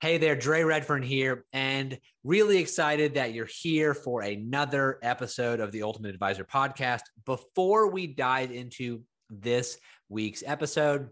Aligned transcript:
Hey 0.00 0.18
there, 0.18 0.36
Dre 0.36 0.62
Redfern 0.62 1.02
here, 1.02 1.44
and 1.52 1.98
really 2.22 2.58
excited 2.58 3.14
that 3.14 3.34
you're 3.34 3.48
here 3.50 3.94
for 3.94 4.20
another 4.20 5.00
episode 5.02 5.58
of 5.58 5.72
the 5.72 5.82
Ultimate 5.82 6.14
Advisor 6.14 6.44
podcast. 6.44 7.00
Before 7.26 7.90
we 7.90 8.06
dive 8.06 8.52
into 8.52 9.02
this 9.28 9.76
week's 10.08 10.44
episode, 10.46 11.08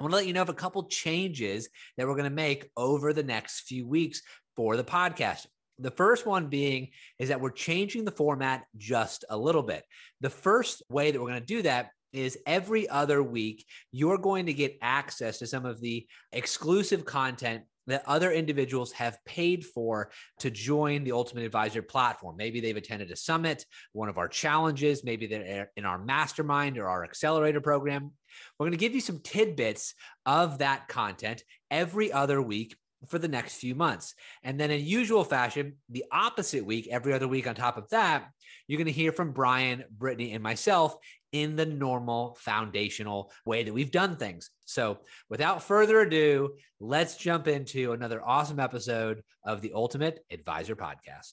I 0.00 0.02
want 0.02 0.12
to 0.12 0.16
let 0.16 0.26
you 0.26 0.32
know 0.32 0.40
of 0.40 0.48
a 0.48 0.54
couple 0.54 0.84
changes 0.84 1.68
that 1.98 2.06
we're 2.06 2.14
going 2.14 2.24
to 2.24 2.30
make 2.30 2.70
over 2.78 3.12
the 3.12 3.22
next 3.22 3.68
few 3.68 3.86
weeks 3.86 4.22
for 4.56 4.78
the 4.78 4.84
podcast. 4.84 5.44
The 5.78 5.90
first 5.90 6.24
one 6.24 6.48
being 6.48 6.92
is 7.18 7.28
that 7.28 7.42
we're 7.42 7.50
changing 7.50 8.06
the 8.06 8.10
format 8.10 8.64
just 8.78 9.26
a 9.28 9.36
little 9.36 9.62
bit. 9.62 9.84
The 10.22 10.30
first 10.30 10.82
way 10.88 11.10
that 11.10 11.20
we're 11.20 11.28
going 11.28 11.40
to 11.40 11.46
do 11.46 11.60
that 11.60 11.90
is 12.14 12.38
every 12.46 12.88
other 12.88 13.22
week, 13.22 13.66
you're 13.92 14.16
going 14.16 14.46
to 14.46 14.54
get 14.54 14.78
access 14.80 15.40
to 15.40 15.46
some 15.46 15.66
of 15.66 15.82
the 15.82 16.06
exclusive 16.32 17.04
content 17.04 17.64
that 17.86 18.02
other 18.06 18.32
individuals 18.32 18.92
have 18.92 19.18
paid 19.24 19.64
for 19.64 20.10
to 20.40 20.50
join 20.50 21.04
the 21.04 21.12
Ultimate 21.12 21.44
Advisor 21.44 21.82
platform. 21.82 22.36
Maybe 22.36 22.60
they've 22.60 22.76
attended 22.76 23.10
a 23.10 23.16
summit, 23.16 23.64
one 23.92 24.08
of 24.08 24.18
our 24.18 24.28
challenges, 24.28 25.04
maybe 25.04 25.26
they're 25.26 25.70
in 25.76 25.84
our 25.84 25.98
mastermind 25.98 26.78
or 26.78 26.88
our 26.88 27.04
accelerator 27.04 27.60
program. 27.60 28.12
We're 28.58 28.64
going 28.64 28.72
to 28.72 28.78
give 28.78 28.94
you 28.94 29.00
some 29.00 29.20
tidbits 29.20 29.94
of 30.26 30.58
that 30.58 30.88
content 30.88 31.42
every 31.70 32.12
other 32.12 32.40
week 32.40 32.76
for 33.08 33.18
the 33.18 33.28
next 33.28 33.56
few 33.56 33.74
months. 33.74 34.14
And 34.42 34.58
then, 34.58 34.70
in 34.70 34.84
usual 34.84 35.24
fashion, 35.24 35.74
the 35.90 36.04
opposite 36.10 36.64
week, 36.64 36.88
every 36.90 37.12
other 37.12 37.28
week 37.28 37.46
on 37.46 37.54
top 37.54 37.76
of 37.76 37.88
that, 37.90 38.26
you're 38.66 38.78
going 38.78 38.86
to 38.86 38.92
hear 38.92 39.12
from 39.12 39.32
Brian, 39.32 39.84
Brittany, 39.90 40.32
and 40.32 40.42
myself 40.42 40.96
in 41.34 41.56
the 41.56 41.66
normal 41.66 42.38
foundational 42.40 43.32
way 43.44 43.64
that 43.64 43.74
we've 43.74 43.90
done 43.90 44.16
things. 44.16 44.50
So, 44.66 44.98
without 45.28 45.64
further 45.64 46.00
ado, 46.00 46.54
let's 46.78 47.16
jump 47.16 47.48
into 47.48 47.90
another 47.90 48.22
awesome 48.24 48.60
episode 48.60 49.22
of 49.44 49.60
the 49.60 49.72
Ultimate 49.74 50.24
Advisor 50.30 50.76
Podcast. 50.76 51.32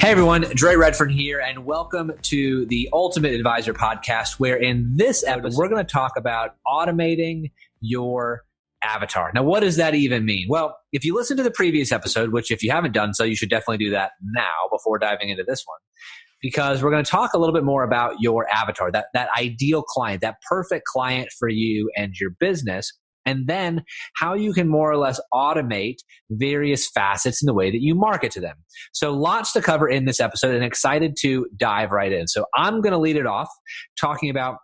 Hey 0.00 0.10
everyone, 0.10 0.42
Dre 0.54 0.74
Redfern 0.74 1.08
here, 1.08 1.40
and 1.40 1.64
welcome 1.64 2.12
to 2.22 2.66
the 2.66 2.88
Ultimate 2.92 3.32
Advisor 3.32 3.72
Podcast, 3.72 4.40
where 4.40 4.56
in 4.56 4.96
this 4.96 5.24
episode, 5.24 5.56
we're 5.56 5.68
going 5.68 5.86
to 5.86 5.92
talk 5.92 6.12
about 6.16 6.56
automating 6.66 7.52
your 7.80 8.44
avatar. 8.82 9.30
Now, 9.32 9.44
what 9.44 9.60
does 9.60 9.76
that 9.76 9.94
even 9.94 10.24
mean? 10.24 10.46
Well, 10.48 10.76
if 10.92 11.04
you 11.04 11.14
listen 11.14 11.36
to 11.36 11.44
the 11.44 11.50
previous 11.50 11.92
episode, 11.92 12.32
which 12.32 12.50
if 12.50 12.62
you 12.62 12.72
haven't 12.72 12.92
done 12.92 13.14
so, 13.14 13.22
you 13.22 13.36
should 13.36 13.50
definitely 13.50 13.78
do 13.78 13.90
that 13.90 14.12
now 14.20 14.68
before 14.70 14.98
diving 14.98 15.28
into 15.28 15.44
this 15.44 15.64
one, 15.64 15.78
because 16.40 16.82
we're 16.82 16.90
going 16.90 17.04
to 17.04 17.10
talk 17.10 17.34
a 17.34 17.38
little 17.38 17.54
bit 17.54 17.64
more 17.64 17.82
about 17.82 18.16
your 18.20 18.48
avatar, 18.48 18.90
that, 18.92 19.06
that 19.14 19.28
ideal 19.38 19.82
client, 19.82 20.20
that 20.20 20.36
perfect 20.48 20.84
client 20.86 21.28
for 21.38 21.48
you 21.48 21.90
and 21.96 22.14
your 22.20 22.30
business. 22.38 22.92
And 23.26 23.46
then 23.46 23.82
how 24.16 24.32
you 24.32 24.54
can 24.54 24.68
more 24.68 24.90
or 24.90 24.96
less 24.96 25.20
automate 25.34 25.96
various 26.30 26.88
facets 26.88 27.42
in 27.42 27.46
the 27.46 27.52
way 27.52 27.70
that 27.70 27.82
you 27.82 27.94
market 27.94 28.32
to 28.32 28.40
them. 28.40 28.56
So 28.92 29.12
lots 29.12 29.52
to 29.52 29.60
cover 29.60 29.86
in 29.86 30.06
this 30.06 30.18
episode 30.18 30.54
and 30.54 30.64
excited 30.64 31.14
to 31.20 31.46
dive 31.58 31.90
right 31.90 32.10
in. 32.10 32.26
So 32.26 32.46
I'm 32.56 32.80
going 32.80 32.92
to 32.92 32.98
lead 32.98 33.16
it 33.16 33.26
off 33.26 33.48
talking 34.00 34.30
about 34.30 34.56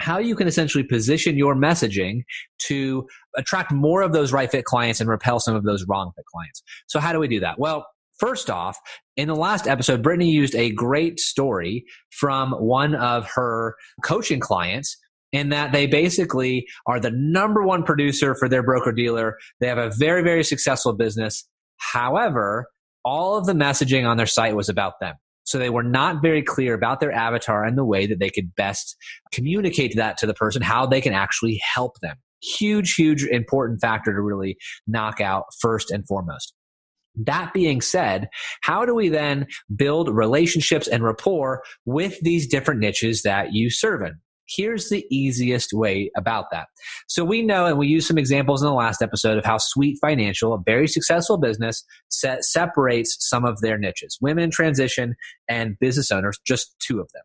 how 0.00 0.18
you 0.18 0.34
can 0.34 0.46
essentially 0.46 0.84
position 0.84 1.38
your 1.38 1.54
messaging 1.54 2.24
to 2.66 3.06
attract 3.36 3.72
more 3.72 4.02
of 4.02 4.12
those 4.12 4.32
right 4.32 4.50
fit 4.50 4.64
clients 4.64 5.00
and 5.00 5.08
repel 5.08 5.40
some 5.40 5.54
of 5.56 5.64
those 5.64 5.86
wrong 5.88 6.12
fit 6.14 6.24
clients. 6.26 6.62
So, 6.86 7.00
how 7.00 7.12
do 7.12 7.18
we 7.18 7.28
do 7.28 7.40
that? 7.40 7.58
Well, 7.58 7.86
First 8.24 8.48
off, 8.48 8.78
in 9.18 9.28
the 9.28 9.36
last 9.36 9.68
episode, 9.68 10.02
Brittany 10.02 10.30
used 10.30 10.54
a 10.54 10.70
great 10.70 11.20
story 11.20 11.84
from 12.10 12.52
one 12.52 12.94
of 12.94 13.28
her 13.34 13.74
coaching 14.02 14.40
clients 14.40 14.96
in 15.32 15.50
that 15.50 15.72
they 15.72 15.86
basically 15.86 16.66
are 16.86 16.98
the 16.98 17.10
number 17.10 17.62
one 17.66 17.82
producer 17.82 18.34
for 18.34 18.48
their 18.48 18.62
broker 18.62 18.92
dealer. 18.92 19.36
They 19.60 19.66
have 19.66 19.76
a 19.76 19.90
very, 19.90 20.22
very 20.22 20.42
successful 20.42 20.94
business. 20.94 21.46
However, 21.76 22.68
all 23.04 23.36
of 23.36 23.44
the 23.44 23.52
messaging 23.52 24.08
on 24.08 24.16
their 24.16 24.24
site 24.24 24.56
was 24.56 24.70
about 24.70 25.00
them. 25.00 25.16
So 25.42 25.58
they 25.58 25.68
were 25.68 25.82
not 25.82 26.22
very 26.22 26.42
clear 26.42 26.72
about 26.72 27.00
their 27.00 27.12
avatar 27.12 27.62
and 27.62 27.76
the 27.76 27.84
way 27.84 28.06
that 28.06 28.20
they 28.20 28.30
could 28.30 28.54
best 28.54 28.96
communicate 29.32 29.96
that 29.96 30.16
to 30.16 30.26
the 30.26 30.32
person, 30.32 30.62
how 30.62 30.86
they 30.86 31.02
can 31.02 31.12
actually 31.12 31.60
help 31.74 32.00
them. 32.00 32.16
Huge, 32.40 32.94
huge 32.94 33.22
important 33.24 33.82
factor 33.82 34.14
to 34.14 34.22
really 34.22 34.56
knock 34.86 35.20
out 35.20 35.44
first 35.60 35.90
and 35.90 36.06
foremost. 36.06 36.54
That 37.16 37.52
being 37.52 37.80
said, 37.80 38.28
how 38.62 38.84
do 38.84 38.94
we 38.94 39.08
then 39.08 39.46
build 39.74 40.08
relationships 40.08 40.88
and 40.88 41.04
rapport 41.04 41.62
with 41.84 42.18
these 42.20 42.46
different 42.46 42.80
niches 42.80 43.22
that 43.22 43.52
you 43.52 43.70
serve 43.70 44.02
in? 44.02 44.14
Here's 44.46 44.90
the 44.90 45.06
easiest 45.10 45.72
way 45.72 46.10
about 46.16 46.50
that. 46.52 46.66
So 47.08 47.24
we 47.24 47.40
know, 47.42 47.64
and 47.64 47.78
we 47.78 47.86
use 47.86 48.06
some 48.06 48.18
examples 48.18 48.62
in 48.62 48.68
the 48.68 48.74
last 48.74 49.00
episode 49.00 49.38
of 49.38 49.44
how 49.44 49.56
Sweet 49.58 49.98
Financial, 50.02 50.52
a 50.52 50.58
very 50.66 50.86
successful 50.86 51.38
business, 51.38 51.82
set, 52.10 52.44
separates 52.44 53.16
some 53.20 53.46
of 53.46 53.60
their 53.60 53.78
niches, 53.78 54.18
women 54.20 54.44
in 54.44 54.50
transition 54.50 55.14
and 55.48 55.78
business 55.80 56.10
owners, 56.10 56.38
just 56.46 56.76
two 56.78 57.00
of 57.00 57.08
them. 57.14 57.22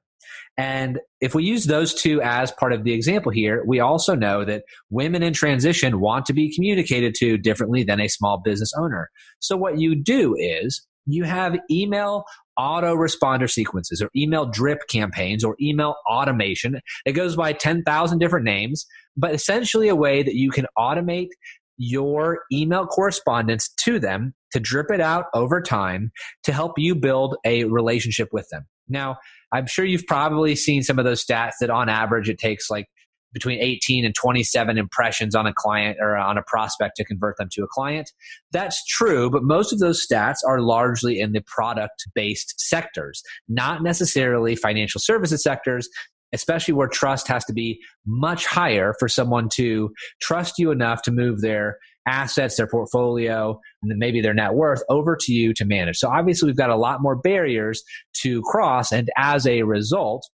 And 0.58 1.00
if 1.22 1.34
we 1.34 1.44
use 1.44 1.66
those 1.66 1.94
two 1.94 2.22
as 2.22 2.52
part 2.52 2.74
of 2.74 2.84
the 2.84 2.94
example 2.94 3.32
here, 3.32 3.64
we 3.66 3.80
also 3.80 4.16
know 4.16 4.44
that 4.46 4.64
women 4.90 5.24
in 5.24 5.34
transition 5.34 6.00
want 6.00 6.26
to 6.26 6.34
be 6.34 6.54
communicated 6.54 7.16
to 7.20 7.38
differently 7.38 7.84
than 7.84 8.00
a 8.00 8.08
small 8.08 8.42
business 8.44 8.72
owner. 8.78 9.10
So 9.40 9.56
what 9.56 9.80
you 9.80 9.96
do 9.96 10.36
is 10.38 10.86
you 11.06 11.24
have 11.24 11.58
email 11.72 12.26
autoresponder 12.60 13.50
sequences 13.50 14.02
or 14.02 14.10
email 14.16 14.46
drip 14.46 14.80
campaigns 14.90 15.44
or 15.44 15.56
email 15.62 15.96
automation. 16.10 16.80
It 17.06 17.14
goes 17.14 17.36
by 17.36 17.54
10,000 17.54 18.20
different 18.20 18.46
names, 18.46 18.86
but 19.16 19.34
essentially 19.34 19.88
a 19.88 19.96
way 19.96 20.24
that 20.24 20.36
you 20.36 20.52
can 20.52 20.66
automate 20.78 21.30
your 21.78 22.42
email 22.52 22.86
correspondence 22.86 23.70
to 23.84 24.00
them 24.00 24.34
to 24.52 24.60
drip 24.60 24.92
it 24.92 25.00
out 25.00 25.26
over 25.34 25.62
time 25.62 26.12
to 26.44 26.52
help 26.52 26.74
you 26.78 26.94
build 26.94 27.38
a 27.46 27.64
relationship 27.64 28.28
with 28.34 28.48
them. 28.52 28.66
Now, 28.90 29.18
I'm 29.52 29.68
sure 29.68 29.86
you've 29.86 30.08
probably 30.08 30.56
seen 30.56 30.84
some 30.84 31.00
of 31.00 31.06
those 31.06 31.24
stats 31.24 31.54
that 31.62 31.70
on 31.70 31.90
average 31.90 32.30
it 32.30 32.40
takes 32.40 32.70
like 32.70 32.88
between 33.34 33.62
18 33.62 34.06
and 34.06 34.16
27 34.16 34.78
impressions 34.78 35.36
on 35.36 35.46
a 35.46 35.54
client 35.54 35.98
or 36.02 36.18
on 36.18 36.38
a 36.38 36.44
prospect 36.44 36.96
to 36.96 37.06
convert 37.06 37.38
them 37.38 37.48
to 37.52 37.64
a 37.64 37.68
client. 37.68 38.12
That's 38.52 38.84
true, 38.88 39.30
but 39.30 39.44
most 39.44 39.72
of 39.72 39.80
those 39.80 40.06
stats 40.06 40.38
are 40.48 40.62
largely 40.62 41.20
in 41.20 41.32
the 41.32 41.42
product 41.42 42.08
based 42.16 42.60
sectors, 42.60 43.22
not 43.48 43.84
necessarily 43.84 44.56
financial 44.56 45.00
services 45.00 45.44
sectors, 45.44 45.88
especially 46.34 46.74
where 46.74 46.88
trust 46.88 47.28
has 47.28 47.46
to 47.46 47.54
be 47.54 47.80
much 48.06 48.46
higher 48.46 48.94
for 49.00 49.08
someone 49.08 49.50
to 49.50 49.92
trust 50.22 50.56
you 50.58 50.72
enough 50.72 51.02
to 51.04 51.12
move 51.12 51.42
their 51.42 51.78
assets, 52.08 52.58
their 52.58 52.68
portfolio, 52.68 53.60
and 53.82 53.92
then 53.92 54.00
maybe 54.00 54.22
their 54.22 54.34
net 54.34 54.54
worth 54.54 54.82
over 54.90 55.18
to 55.20 55.34
you 55.34 55.54
to 55.54 55.66
manage. 55.66 55.98
So 55.98 56.10
obviously 56.10 56.48
we've 56.48 56.58
got 56.58 56.70
a 56.70 56.76
lot 56.76 57.02
more 57.02 57.16
barriers 57.16 57.84
to 58.22 58.42
cross. 58.44 58.92
And 58.92 59.10
as 59.18 59.46
a 59.46 59.64
result, 59.64 60.28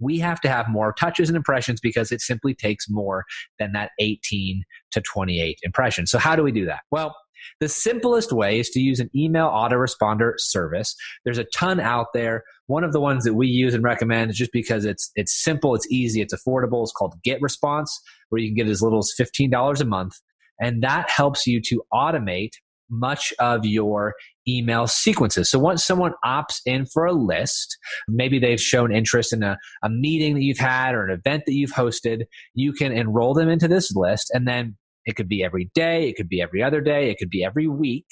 we 0.00 0.18
have 0.18 0.40
to 0.40 0.48
have 0.48 0.68
more 0.68 0.92
touches 0.92 1.28
and 1.28 1.36
impressions 1.36 1.80
because 1.80 2.10
it 2.10 2.20
simply 2.20 2.54
takes 2.54 2.86
more 2.88 3.24
than 3.58 3.72
that 3.72 3.90
18 4.00 4.64
to 4.92 5.00
28 5.00 5.58
impressions. 5.62 6.10
So 6.10 6.18
how 6.18 6.34
do 6.34 6.42
we 6.42 6.52
do 6.52 6.66
that? 6.66 6.80
Well, 6.90 7.14
the 7.60 7.68
simplest 7.68 8.32
way 8.32 8.60
is 8.60 8.70
to 8.70 8.80
use 8.80 9.00
an 9.00 9.10
email 9.14 9.48
autoresponder 9.48 10.32
service. 10.38 10.94
There's 11.24 11.38
a 11.38 11.44
ton 11.44 11.80
out 11.80 12.06
there. 12.14 12.44
One 12.66 12.84
of 12.84 12.92
the 12.92 13.00
ones 13.00 13.24
that 13.24 13.34
we 13.34 13.48
use 13.48 13.74
and 13.74 13.82
recommend 13.82 14.30
is 14.30 14.36
just 14.36 14.52
because 14.52 14.84
it's 14.84 15.10
it's 15.16 15.42
simple, 15.42 15.74
it's 15.74 15.90
easy, 15.90 16.20
it's 16.20 16.34
affordable. 16.34 16.82
It's 16.82 16.92
called 16.92 17.14
GetResponse, 17.26 17.90
where 18.28 18.40
you 18.40 18.48
can 18.48 18.56
get 18.56 18.68
as 18.68 18.82
little 18.82 19.00
as 19.00 19.12
$15 19.18 19.80
a 19.80 19.84
month. 19.84 20.14
And 20.60 20.82
that 20.82 21.10
helps 21.10 21.46
you 21.46 21.60
to 21.66 21.82
automate 21.92 22.52
much 22.90 23.32
of 23.38 23.64
your 23.64 24.14
email 24.46 24.86
sequences. 24.86 25.50
So 25.50 25.58
once 25.58 25.84
someone 25.84 26.12
opts 26.24 26.60
in 26.66 26.86
for 26.86 27.06
a 27.06 27.12
list, 27.12 27.78
maybe 28.06 28.38
they've 28.38 28.60
shown 28.60 28.94
interest 28.94 29.32
in 29.32 29.42
a, 29.42 29.56
a 29.82 29.88
meeting 29.88 30.34
that 30.34 30.42
you've 30.42 30.58
had 30.58 30.94
or 30.94 31.06
an 31.06 31.18
event 31.18 31.44
that 31.46 31.54
you've 31.54 31.72
hosted, 31.72 32.24
you 32.54 32.72
can 32.72 32.92
enroll 32.92 33.34
them 33.34 33.48
into 33.48 33.66
this 33.66 33.94
list 33.94 34.30
and 34.34 34.46
then 34.46 34.76
it 35.04 35.16
could 35.16 35.28
be 35.28 35.42
every 35.42 35.68
day, 35.74 36.08
it 36.08 36.16
could 36.16 36.28
be 36.28 36.40
every 36.40 36.62
other 36.62 36.80
day, 36.80 37.10
it 37.10 37.18
could 37.18 37.30
be 37.30 37.44
every 37.44 37.66
week. 37.66 38.06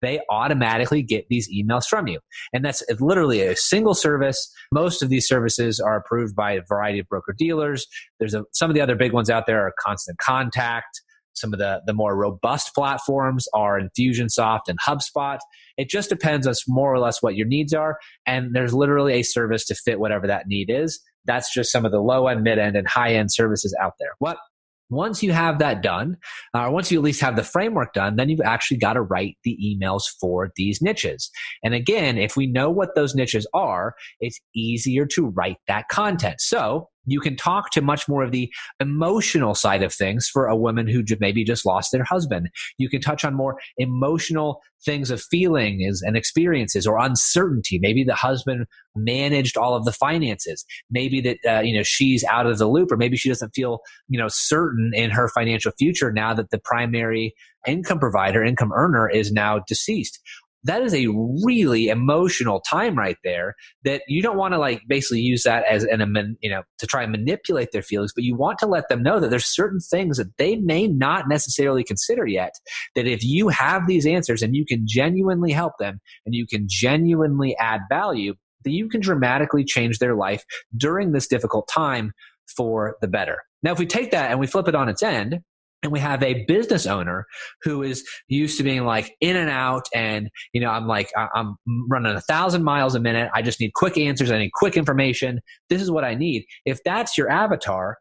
They 0.00 0.20
automatically 0.28 1.02
get 1.02 1.26
these 1.28 1.48
emails 1.48 1.84
from 1.86 2.08
you. 2.08 2.18
And 2.52 2.64
that's 2.64 2.82
literally 2.98 3.42
a 3.42 3.54
single 3.54 3.94
service. 3.94 4.52
Most 4.72 5.02
of 5.02 5.08
these 5.08 5.28
services 5.28 5.78
are 5.78 5.96
approved 5.96 6.34
by 6.34 6.52
a 6.52 6.62
variety 6.68 6.98
of 6.98 7.06
broker 7.08 7.34
dealers. 7.36 7.86
There's 8.18 8.34
a, 8.34 8.42
some 8.52 8.70
of 8.70 8.74
the 8.74 8.80
other 8.80 8.96
big 8.96 9.12
ones 9.12 9.30
out 9.30 9.46
there 9.46 9.64
are 9.64 9.72
Constant 9.84 10.18
Contact, 10.18 11.00
some 11.34 11.52
of 11.52 11.58
the, 11.58 11.80
the 11.86 11.94
more 11.94 12.16
robust 12.16 12.74
platforms 12.74 13.46
are 13.54 13.80
Infusionsoft 13.80 14.62
and 14.68 14.78
HubSpot. 14.80 15.38
It 15.76 15.88
just 15.88 16.08
depends 16.08 16.46
on 16.46 16.54
more 16.68 16.92
or 16.92 16.98
less 16.98 17.22
what 17.22 17.36
your 17.36 17.46
needs 17.46 17.72
are. 17.72 17.98
And 18.26 18.54
there's 18.54 18.74
literally 18.74 19.14
a 19.14 19.22
service 19.22 19.64
to 19.66 19.74
fit 19.74 20.00
whatever 20.00 20.26
that 20.26 20.46
need 20.46 20.70
is. 20.70 21.00
That's 21.24 21.52
just 21.52 21.70
some 21.70 21.84
of 21.84 21.92
the 21.92 22.00
low 22.00 22.26
end, 22.26 22.42
mid 22.42 22.58
end, 22.58 22.76
and 22.76 22.88
high 22.88 23.14
end 23.14 23.32
services 23.32 23.76
out 23.80 23.94
there. 23.98 24.12
What 24.18 24.38
once 24.92 25.22
you 25.22 25.32
have 25.32 25.58
that 25.58 25.82
done, 25.82 26.16
or 26.54 26.60
uh, 26.60 26.70
once 26.70 26.92
you 26.92 26.98
at 26.98 27.04
least 27.04 27.20
have 27.20 27.36
the 27.36 27.42
framework 27.42 27.94
done, 27.94 28.16
then 28.16 28.28
you've 28.28 28.40
actually 28.44 28.76
got 28.76 28.92
to 28.92 29.02
write 29.02 29.36
the 29.42 29.58
emails 29.64 30.02
for 30.20 30.50
these 30.56 30.82
niches. 30.82 31.30
And 31.64 31.74
again, 31.74 32.18
if 32.18 32.36
we 32.36 32.46
know 32.46 32.70
what 32.70 32.94
those 32.94 33.14
niches 33.14 33.46
are, 33.54 33.94
it's 34.20 34.38
easier 34.54 35.06
to 35.06 35.26
write 35.28 35.56
that 35.66 35.88
content. 35.88 36.40
So 36.40 36.88
you 37.04 37.20
can 37.20 37.36
talk 37.36 37.70
to 37.70 37.80
much 37.80 38.08
more 38.08 38.22
of 38.22 38.32
the 38.32 38.52
emotional 38.80 39.54
side 39.54 39.82
of 39.82 39.92
things 39.92 40.28
for 40.28 40.46
a 40.46 40.56
woman 40.56 40.86
who 40.86 41.02
maybe 41.20 41.44
just 41.44 41.66
lost 41.66 41.90
their 41.92 42.04
husband. 42.04 42.48
You 42.78 42.88
can 42.88 43.00
touch 43.00 43.24
on 43.24 43.34
more 43.34 43.58
emotional 43.76 44.60
things 44.84 45.10
of 45.10 45.22
feelings 45.22 46.02
and 46.02 46.16
experiences 46.16 46.86
or 46.86 46.98
uncertainty. 46.98 47.78
Maybe 47.80 48.04
the 48.04 48.14
husband 48.14 48.66
managed 48.96 49.56
all 49.56 49.74
of 49.74 49.84
the 49.84 49.92
finances. 49.92 50.64
Maybe 50.90 51.20
that, 51.20 51.38
uh, 51.48 51.60
you 51.60 51.76
know, 51.76 51.84
she's 51.84 52.24
out 52.24 52.46
of 52.46 52.58
the 52.58 52.68
loop 52.68 52.90
or 52.90 52.96
maybe 52.96 53.16
she 53.16 53.28
doesn't 53.28 53.54
feel, 53.54 53.80
you 54.08 54.18
know, 54.18 54.28
certain 54.28 54.90
in 54.94 55.10
her 55.10 55.28
financial 55.28 55.72
future 55.78 56.12
now 56.12 56.34
that 56.34 56.50
the 56.50 56.58
primary 56.58 57.34
income 57.66 58.00
provider, 58.00 58.42
income 58.42 58.72
earner 58.72 59.08
is 59.08 59.30
now 59.30 59.60
deceased 59.68 60.20
that 60.64 60.82
is 60.82 60.94
a 60.94 61.08
really 61.44 61.88
emotional 61.88 62.60
time 62.60 62.96
right 62.96 63.16
there 63.24 63.54
that 63.84 64.02
you 64.06 64.22
don't 64.22 64.36
want 64.36 64.54
to 64.54 64.58
like 64.58 64.82
basically 64.86 65.20
use 65.20 65.42
that 65.42 65.64
as 65.68 65.84
an 65.84 66.36
you 66.40 66.50
know 66.50 66.62
to 66.78 66.86
try 66.86 67.02
and 67.02 67.12
manipulate 67.12 67.72
their 67.72 67.82
feelings 67.82 68.12
but 68.14 68.24
you 68.24 68.36
want 68.36 68.58
to 68.58 68.66
let 68.66 68.88
them 68.88 69.02
know 69.02 69.20
that 69.20 69.30
there's 69.30 69.46
certain 69.46 69.80
things 69.80 70.16
that 70.16 70.36
they 70.38 70.56
may 70.56 70.86
not 70.86 71.28
necessarily 71.28 71.84
consider 71.84 72.26
yet 72.26 72.54
that 72.94 73.06
if 73.06 73.22
you 73.22 73.48
have 73.48 73.86
these 73.86 74.06
answers 74.06 74.42
and 74.42 74.54
you 74.54 74.64
can 74.64 74.84
genuinely 74.86 75.52
help 75.52 75.74
them 75.78 76.00
and 76.26 76.34
you 76.34 76.46
can 76.46 76.66
genuinely 76.68 77.56
add 77.58 77.80
value 77.88 78.34
that 78.64 78.70
you 78.70 78.88
can 78.88 79.00
dramatically 79.00 79.64
change 79.64 79.98
their 79.98 80.14
life 80.14 80.44
during 80.76 81.12
this 81.12 81.26
difficult 81.26 81.68
time 81.68 82.12
for 82.56 82.96
the 83.00 83.08
better. 83.08 83.42
Now 83.62 83.72
if 83.72 83.78
we 83.78 83.86
take 83.86 84.10
that 84.10 84.30
and 84.30 84.40
we 84.40 84.46
flip 84.46 84.68
it 84.68 84.74
on 84.74 84.88
its 84.88 85.02
end 85.02 85.40
and 85.82 85.92
we 85.92 85.98
have 85.98 86.22
a 86.22 86.44
business 86.44 86.86
owner 86.86 87.26
who 87.62 87.82
is 87.82 88.04
used 88.28 88.56
to 88.58 88.62
being 88.62 88.84
like 88.84 89.14
in 89.20 89.36
and 89.36 89.50
out 89.50 89.86
and 89.94 90.30
you 90.52 90.60
know 90.60 90.70
i'm 90.70 90.86
like 90.86 91.10
i'm 91.34 91.56
running 91.88 92.14
a 92.14 92.20
thousand 92.20 92.64
miles 92.64 92.94
a 92.94 93.00
minute. 93.00 93.30
I 93.34 93.42
just 93.42 93.60
need 93.60 93.72
quick 93.74 93.98
answers. 93.98 94.30
I 94.30 94.38
need 94.38 94.52
quick 94.52 94.76
information. 94.76 95.40
This 95.68 95.82
is 95.82 95.90
what 95.90 96.04
i 96.04 96.14
need. 96.14 96.44
If 96.64 96.82
that's 96.84 97.18
your 97.18 97.30
avatar 97.30 97.98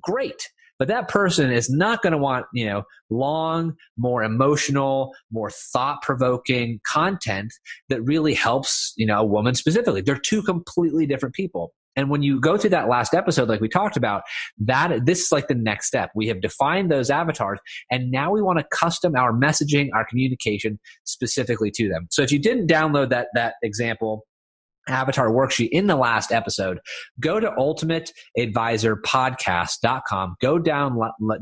great. 0.00 0.48
But 0.78 0.86
that 0.88 1.08
person 1.08 1.50
is 1.50 1.68
not 1.68 2.02
going 2.02 2.12
to 2.12 2.18
want 2.18 2.46
you 2.54 2.64
know 2.66 2.84
long 3.10 3.74
more 3.96 4.22
emotional 4.22 5.12
more 5.32 5.50
thought-provoking 5.50 6.80
content 6.86 7.52
that 7.88 8.00
really 8.02 8.34
helps 8.34 8.92
you 8.96 9.06
know 9.06 9.18
a 9.18 9.24
woman 9.24 9.54
specifically. 9.54 10.02
They're 10.02 10.18
two 10.18 10.42
completely 10.42 11.04
different 11.06 11.34
people 11.34 11.72
and 11.98 12.10
when 12.10 12.22
you 12.22 12.40
go 12.40 12.56
through 12.56 12.70
that 12.70 12.88
last 12.88 13.12
episode, 13.12 13.48
like 13.48 13.60
we 13.60 13.68
talked 13.68 13.96
about, 13.96 14.22
that 14.58 15.04
this 15.04 15.20
is 15.20 15.32
like 15.32 15.48
the 15.48 15.56
next 15.56 15.88
step. 15.88 16.10
We 16.14 16.28
have 16.28 16.40
defined 16.40 16.92
those 16.92 17.10
avatars, 17.10 17.58
and 17.90 18.12
now 18.12 18.30
we 18.30 18.40
want 18.40 18.60
to 18.60 18.64
custom 18.72 19.16
our 19.16 19.32
messaging, 19.32 19.88
our 19.92 20.04
communication 20.04 20.78
specifically 21.02 21.72
to 21.72 21.88
them. 21.88 22.06
So 22.10 22.22
if 22.22 22.30
you 22.30 22.38
didn't 22.38 22.68
download 22.68 23.10
that 23.10 23.26
that 23.34 23.54
example, 23.64 24.27
avatar 24.88 25.30
worksheet 25.30 25.68
in 25.70 25.86
the 25.86 25.96
last 25.96 26.30
episode, 26.32 26.80
go 27.20 27.40
to 27.40 27.50
ultimateadvisorpodcast.com. 27.50 30.36
Go 30.40 30.58
down, 30.58 30.98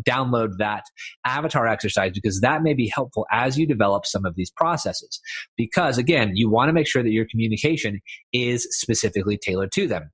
download 0.07 0.59
that 0.59 0.85
avatar 1.25 1.67
exercise 1.67 2.13
because 2.13 2.41
that 2.41 2.63
may 2.63 2.75
be 2.75 2.89
helpful 2.89 3.27
as 3.31 3.59
you 3.59 3.67
develop 3.67 4.07
some 4.07 4.25
of 4.25 4.37
these 4.37 4.51
processes. 4.51 5.21
Because 5.57 5.99
again, 5.99 6.33
you 6.35 6.51
want 6.51 6.69
to 6.69 6.73
make 6.73 6.87
sure 6.87 7.03
that 7.03 7.13
your 7.13 7.27
communication 7.31 8.01
is 8.33 8.67
specifically 8.71 9.37
tailored 9.37 9.73
to 9.73 9.87
them. 9.87 10.11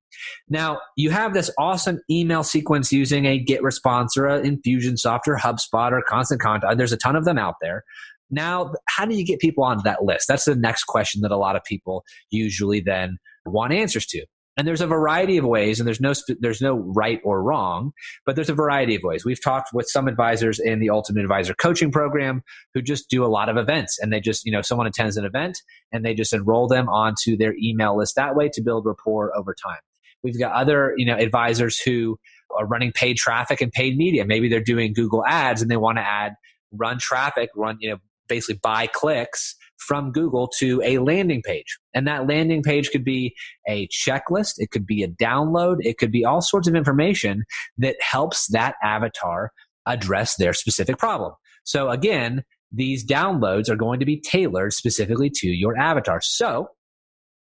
Now, 0.49 0.79
you 0.97 1.11
have 1.11 1.35
this 1.35 1.51
awesome 1.59 2.01
email 2.11 2.45
sequence 2.45 2.93
using 2.93 3.27
a 3.27 3.45
GetResponse 3.45 4.17
or 4.17 4.27
an 4.27 4.45
Infusionsoft 4.45 5.27
or 5.27 5.37
HubSpot 5.37 5.93
or 5.93 6.03
Constant 6.03 6.41
Contact. 6.41 6.77
There's 6.77 6.93
a 6.93 6.97
ton 6.97 7.17
of 7.17 7.25
them 7.25 7.39
out 7.39 7.57
there. 7.61 7.85
Now, 8.33 8.73
how 8.89 9.05
do 9.05 9.15
you 9.15 9.25
get 9.25 9.39
people 9.39 9.63
onto 9.63 9.83
that 9.83 10.03
list? 10.03 10.27
That's 10.27 10.47
the 10.47 10.57
next 10.57 10.85
question 10.85 11.21
that 11.21 11.31
a 11.31 11.37
lot 11.37 11.55
of 11.55 11.63
people 11.65 12.03
usually 12.31 12.81
then 12.81 13.19
want 13.45 13.75
answers 13.75 14.07
to. 14.07 14.25
And 14.57 14.67
there's 14.67 14.81
a 14.83 14.87
variety 14.87 15.39
of 15.39 15.47
ways, 15.47 15.81
and 15.81 15.87
there's 15.87 16.01
no 16.01 16.13
there's 16.41 16.61
no 16.61 16.75
right 16.95 17.21
or 17.25 17.43
wrong, 17.43 17.93
but 18.27 18.37
there's 18.37 18.51
a 18.51 18.55
variety 18.55 18.95
of 18.95 19.03
ways. 19.03 19.25
We've 19.25 19.43
talked 19.43 19.71
with 19.73 19.89
some 19.89 20.09
advisors 20.09 20.61
in 20.61 20.79
the 20.79 20.91
Ultimate 20.91 21.23
Advisor 21.23 21.55
Coaching 21.55 21.91
Program 21.91 22.43
who 22.75 22.83
just 22.83 23.09
do 23.09 23.25
a 23.25 23.29
lot 23.29 23.49
of 23.49 23.57
events, 23.57 23.99
and 23.99 24.13
they 24.13 24.21
just 24.21 24.45
you 24.45 24.53
know 24.53 24.61
someone 24.61 24.87
attends 24.87 25.17
an 25.17 25.25
event 25.25 25.59
and 25.91 26.05
they 26.05 26.13
just 26.13 26.35
enroll 26.35 26.69
them 26.69 26.89
onto 26.91 27.35
their 27.35 27.55
email 27.63 27.97
list 27.97 28.15
that 28.17 28.37
way 28.37 28.51
to 28.53 28.61
build 28.61 28.85
rapport 28.85 29.35
over 29.35 29.55
time. 29.55 29.81
We've 30.23 30.39
got 30.39 30.53
other 30.53 30.93
you 30.99 31.07
know 31.07 31.17
advisors 31.17 31.79
who 31.79 32.19
are 32.55 32.67
running 32.67 32.93
paid 32.93 33.17
traffic 33.17 33.63
and 33.63 33.73
paid 33.73 33.97
media. 33.97 34.27
Maybe 34.27 34.51
they're 34.51 34.61
doing 34.61 34.93
Google 34.93 35.25
Ads 35.25 35.63
and 35.63 35.71
they 35.71 35.79
want 35.79 35.97
to 35.97 36.03
add 36.03 36.35
run 36.73 36.99
traffic, 36.99 37.49
run 37.57 37.79
you 37.81 37.93
know 37.93 37.97
basically 38.33 38.59
buy 38.63 38.87
clicks 38.87 39.55
from 39.87 40.11
Google 40.11 40.49
to 40.59 40.81
a 40.83 40.99
landing 40.99 41.43
page. 41.43 41.79
And 41.95 42.07
that 42.07 42.27
landing 42.27 42.63
page 42.63 42.91
could 42.91 43.05
be 43.05 43.35
a 43.69 43.89
checklist, 43.89 44.55
it 44.57 44.71
could 44.71 44.87
be 44.87 45.03
a 45.03 45.09
download, 45.09 45.77
it 45.81 45.99
could 45.99 46.13
be 46.13 46.25
all 46.25 46.41
sorts 46.41 46.67
of 46.67 46.75
information 46.75 47.45
that 47.79 47.97
helps 48.01 48.47
that 48.53 48.77
avatar 48.83 49.51
address 49.87 50.37
their 50.37 50.55
specific 50.55 50.97
problem. 50.99 51.33
So 51.65 51.91
again, 51.91 52.43
these 52.71 53.05
downloads 53.05 53.69
are 53.69 53.77
going 53.77 54.01
to 54.01 54.07
be 54.07 54.19
tailored 54.21 54.73
specifically 54.73 55.31
to 55.35 55.49
your 55.49 55.77
avatar. 55.77 56.21
So 56.23 56.69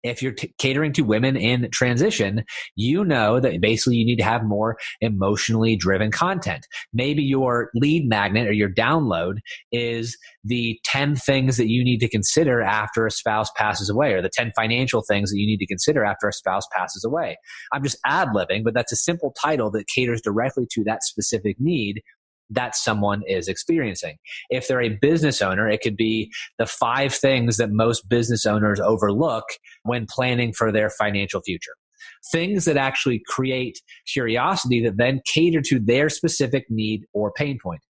if 0.06 0.22
you're 0.22 0.34
t- 0.34 0.54
catering 0.58 0.94
to 0.94 1.02
women 1.02 1.36
in 1.36 1.70
transition, 1.72 2.44
you 2.76 3.04
know 3.04 3.40
that 3.40 3.60
basically 3.60 3.96
you 3.98 4.06
need 4.06 4.18
to 4.18 4.24
have 4.24 4.44
more 4.44 4.78
emotionally 5.02 5.76
driven 5.76 6.12
content. 6.12 6.68
Maybe 6.94 7.24
your 7.24 7.70
lead 7.74 8.08
magnet 8.08 8.48
or 8.48 8.52
your 8.52 8.70
download 8.70 9.38
is 9.72 10.18
the 10.44 10.80
10 10.86 11.16
things 11.16 11.58
that 11.58 11.70
you 11.70 11.84
need 11.84 12.00
to 12.00 12.10
consider 12.10 12.62
after 12.62 13.06
a 13.08 13.12
spouse 13.12 13.50
passes 13.58 13.90
away 13.90 14.14
or 14.14 14.22
the 14.22 14.30
10 14.32 14.52
financial 14.56 15.02
things 15.02 15.32
that 15.32 15.40
you 15.40 15.48
need 15.48 15.58
to 15.58 15.68
consider 15.68 16.06
after 16.06 16.28
a 16.28 16.34
spouse 16.34 16.68
passes 16.72 17.04
away. 17.04 17.38
I'm 17.74 17.84
just 17.84 17.98
ad 18.06 18.30
libbing, 18.30 18.64
but 18.64 18.76
that's 18.76 18.92
a 18.92 18.98
simple 18.98 19.34
title 19.42 19.72
that 19.72 19.88
caters 19.88 20.22
directly 20.22 20.68
to 20.74 20.84
that 20.84 21.04
specific 21.04 21.58
need 21.60 22.02
that 22.50 22.76
someone 22.76 23.22
is 23.28 23.48
experiencing. 23.48 24.18
If 24.50 24.68
they're 24.68 24.82
a 24.82 24.98
business 25.02 25.42
owner, 25.42 25.68
it 25.68 25.82
could 25.82 25.98
be 25.98 26.32
the 26.60 26.66
five 26.66 27.14
things 27.14 27.58
that 27.58 27.72
most 27.72 28.08
business 28.08 28.46
owners 28.46 28.80
overlook 28.80 29.46
when 29.84 30.06
planning 30.08 30.54
for 30.54 30.72
their 30.72 30.90
financial 30.90 31.42
future. 31.42 31.74
Things 32.32 32.66
that 32.66 32.78
actually 32.78 33.22
create 33.28 33.80
curiosity 34.12 34.84
that 34.84 34.98
then 34.98 35.22
cater 35.34 35.62
to 35.62 35.80
their 35.80 36.10
specific 36.10 36.66
need 36.70 37.06
or 37.14 37.32
pain 37.32 37.58
point. 37.62 37.82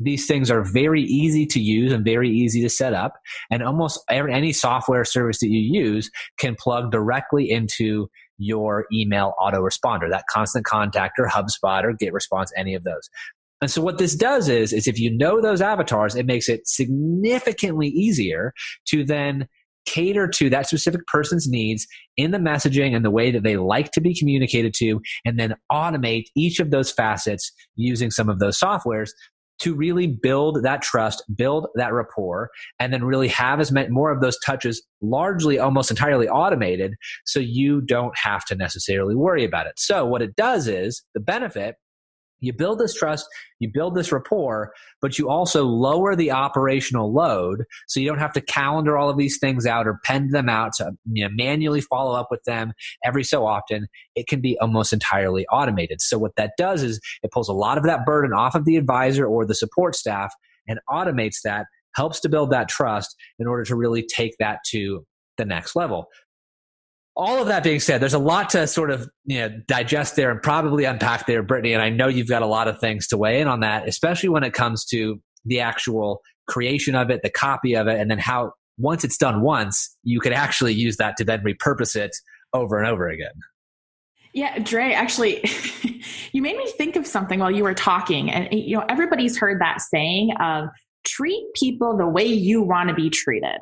These 0.00 0.26
things 0.26 0.50
are 0.50 0.62
very 0.62 1.02
easy 1.02 1.44
to 1.46 1.60
use 1.60 1.92
and 1.92 2.04
very 2.04 2.30
easy 2.30 2.62
to 2.62 2.68
set 2.68 2.94
up. 2.94 3.14
And 3.50 3.62
almost 3.62 4.00
any 4.08 4.52
software 4.52 5.04
service 5.04 5.40
that 5.40 5.48
you 5.48 5.58
use 5.58 6.10
can 6.38 6.54
plug 6.54 6.92
directly 6.92 7.50
into 7.50 8.08
your 8.38 8.86
email 8.92 9.34
autoresponder, 9.40 10.08
that 10.10 10.24
constant 10.30 10.64
contact 10.64 11.18
or 11.18 11.26
HubSpot 11.26 11.82
or 11.82 11.92
GetResponse, 11.92 12.50
any 12.56 12.74
of 12.74 12.84
those. 12.84 13.10
And 13.60 13.70
so 13.70 13.82
what 13.82 13.98
this 13.98 14.14
does 14.14 14.48
is, 14.48 14.72
is 14.72 14.86
if 14.86 14.98
you 14.98 15.16
know 15.16 15.40
those 15.40 15.60
avatars, 15.60 16.14
it 16.14 16.26
makes 16.26 16.48
it 16.48 16.66
significantly 16.66 17.88
easier 17.88 18.52
to 18.88 19.04
then 19.04 19.48
cater 19.86 20.28
to 20.28 20.50
that 20.50 20.66
specific 20.66 21.00
person's 21.06 21.48
needs 21.48 21.86
in 22.16 22.30
the 22.30 22.38
messaging 22.38 22.94
and 22.94 23.04
the 23.04 23.10
way 23.10 23.30
that 23.30 23.42
they 23.42 23.56
like 23.56 23.90
to 23.92 24.00
be 24.00 24.14
communicated 24.14 24.74
to, 24.74 25.00
and 25.24 25.38
then 25.40 25.54
automate 25.72 26.24
each 26.36 26.60
of 26.60 26.70
those 26.70 26.92
facets 26.92 27.50
using 27.74 28.10
some 28.10 28.28
of 28.28 28.38
those 28.38 28.58
softwares 28.58 29.10
to 29.60 29.74
really 29.74 30.06
build 30.06 30.62
that 30.62 30.82
trust, 30.82 31.24
build 31.34 31.66
that 31.74 31.92
rapport, 31.92 32.50
and 32.78 32.92
then 32.92 33.02
really 33.02 33.28
have 33.28 33.58
as 33.60 33.72
many 33.72 33.88
more 33.88 34.12
of 34.12 34.20
those 34.20 34.38
touches 34.44 34.86
largely 35.00 35.58
almost 35.58 35.90
entirely 35.90 36.28
automated 36.28 36.94
so 37.24 37.40
you 37.40 37.80
don't 37.80 38.16
have 38.16 38.44
to 38.44 38.54
necessarily 38.54 39.16
worry 39.16 39.44
about 39.44 39.66
it. 39.66 39.72
So 39.76 40.06
what 40.06 40.22
it 40.22 40.36
does 40.36 40.68
is 40.68 41.02
the 41.14 41.20
benefit 41.20 41.74
you 42.40 42.52
build 42.52 42.78
this 42.78 42.94
trust, 42.94 43.26
you 43.58 43.70
build 43.72 43.94
this 43.94 44.12
rapport, 44.12 44.72
but 45.00 45.18
you 45.18 45.28
also 45.28 45.64
lower 45.64 46.14
the 46.14 46.30
operational 46.30 47.12
load 47.12 47.64
so 47.86 48.00
you 48.00 48.08
don't 48.08 48.18
have 48.18 48.32
to 48.34 48.40
calendar 48.40 48.96
all 48.96 49.10
of 49.10 49.18
these 49.18 49.38
things 49.38 49.66
out 49.66 49.86
or 49.86 49.98
pen 50.04 50.30
them 50.30 50.48
out 50.48 50.72
to 50.74 50.92
you 51.12 51.24
know, 51.24 51.34
manually 51.34 51.80
follow 51.80 52.14
up 52.14 52.28
with 52.30 52.42
them 52.44 52.72
every 53.04 53.24
so 53.24 53.46
often. 53.46 53.86
It 54.14 54.26
can 54.28 54.40
be 54.40 54.58
almost 54.60 54.92
entirely 54.92 55.46
automated. 55.46 56.00
So 56.00 56.18
what 56.18 56.36
that 56.36 56.52
does 56.56 56.82
is 56.82 57.00
it 57.22 57.32
pulls 57.32 57.48
a 57.48 57.54
lot 57.54 57.78
of 57.78 57.84
that 57.84 58.04
burden 58.06 58.32
off 58.32 58.54
of 58.54 58.64
the 58.64 58.76
advisor 58.76 59.26
or 59.26 59.44
the 59.44 59.54
support 59.54 59.96
staff 59.96 60.32
and 60.66 60.78
automates 60.90 61.42
that, 61.44 61.66
helps 61.94 62.20
to 62.20 62.28
build 62.28 62.50
that 62.50 62.68
trust 62.68 63.16
in 63.40 63.46
order 63.48 63.64
to 63.64 63.74
really 63.74 64.06
take 64.06 64.36
that 64.38 64.58
to 64.64 65.04
the 65.36 65.44
next 65.44 65.74
level 65.74 66.06
all 67.18 67.42
of 67.42 67.48
that 67.48 67.64
being 67.64 67.80
said, 67.80 68.00
there's 68.00 68.14
a 68.14 68.18
lot 68.18 68.50
to 68.50 68.66
sort 68.68 68.92
of 68.92 69.10
you 69.24 69.40
know 69.40 69.48
digest 69.66 70.14
there 70.14 70.30
and 70.30 70.40
probably 70.40 70.84
unpack 70.84 71.26
there, 71.26 71.42
Brittany. 71.42 71.74
And 71.74 71.82
I 71.82 71.90
know 71.90 72.06
you've 72.06 72.28
got 72.28 72.42
a 72.42 72.46
lot 72.46 72.68
of 72.68 72.78
things 72.78 73.08
to 73.08 73.18
weigh 73.18 73.40
in 73.40 73.48
on 73.48 73.60
that, 73.60 73.88
especially 73.88 74.28
when 74.28 74.44
it 74.44 74.54
comes 74.54 74.84
to 74.86 75.20
the 75.44 75.60
actual 75.60 76.22
creation 76.46 76.94
of 76.94 77.10
it, 77.10 77.20
the 77.22 77.30
copy 77.30 77.74
of 77.74 77.88
it, 77.88 78.00
and 78.00 78.08
then 78.08 78.18
how 78.18 78.52
once 78.78 79.02
it's 79.02 79.18
done 79.18 79.42
once, 79.42 79.96
you 80.04 80.20
could 80.20 80.32
actually 80.32 80.72
use 80.72 80.96
that 80.98 81.16
to 81.16 81.24
then 81.24 81.42
repurpose 81.42 81.96
it 81.96 82.16
over 82.54 82.78
and 82.78 82.86
over 82.86 83.08
again. 83.08 83.34
Yeah, 84.32 84.58
Dre, 84.60 84.92
actually, 84.92 85.42
you 86.32 86.40
made 86.40 86.56
me 86.56 86.70
think 86.76 86.94
of 86.94 87.04
something 87.04 87.40
while 87.40 87.50
you 87.50 87.64
were 87.64 87.74
talking. 87.74 88.30
And, 88.30 88.46
eh, 88.46 88.56
you 88.56 88.76
know, 88.76 88.84
everybody's 88.88 89.36
heard 89.36 89.60
that 89.60 89.80
saying 89.80 90.30
of 90.38 90.68
treat 91.04 91.44
people 91.54 91.96
the 91.96 92.06
way 92.06 92.26
you 92.26 92.62
want 92.62 92.88
to 92.90 92.94
be 92.94 93.10
treated. 93.10 93.58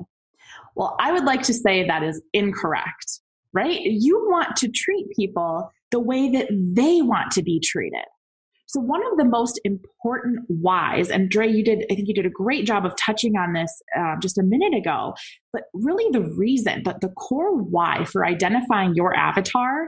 Well, 0.75 0.95
I 1.01 1.13
would 1.13 1.25
like 1.25 1.43
to 1.45 1.55
say 1.55 1.87
that 1.87 2.03
is 2.03 2.21
incorrect 2.35 3.21
right? 3.53 3.81
You 3.83 4.27
want 4.29 4.57
to 4.57 4.69
treat 4.69 5.07
people 5.17 5.71
the 5.91 6.01
way 6.01 6.31
that 6.31 6.49
they 6.51 7.01
want 7.03 7.31
to 7.33 7.43
be 7.43 7.61
treated. 7.61 8.05
So 8.69 8.81
one 8.81 9.01
of 9.13 9.17
the 9.17 9.25
most 9.25 9.61
important 9.65 10.41
whys, 10.49 11.09
and 11.09 11.31
Dre, 11.31 11.49
you 11.49 11.63
did, 11.63 11.85
I 11.91 11.95
think 11.95 12.09
you 12.09 12.15
did 12.15 12.27
a 12.27 12.31
great 12.31 12.67
job 12.67 12.85
of 12.85 12.95
touching 12.97 13.37
on 13.37 13.53
this 13.53 13.71
uh, 13.97 14.17
just 14.21 14.39
a 14.39 14.43
minute 14.43 14.75
ago, 14.77 15.15
but 15.53 15.63
really 15.73 16.07
the 16.11 16.29
reason, 16.37 16.83
but 16.85 17.01
the 17.01 17.11
core 17.11 17.57
why 17.57 18.05
for 18.05 18.27
identifying 18.27 18.95
your 18.97 19.15
avatar 19.17 19.87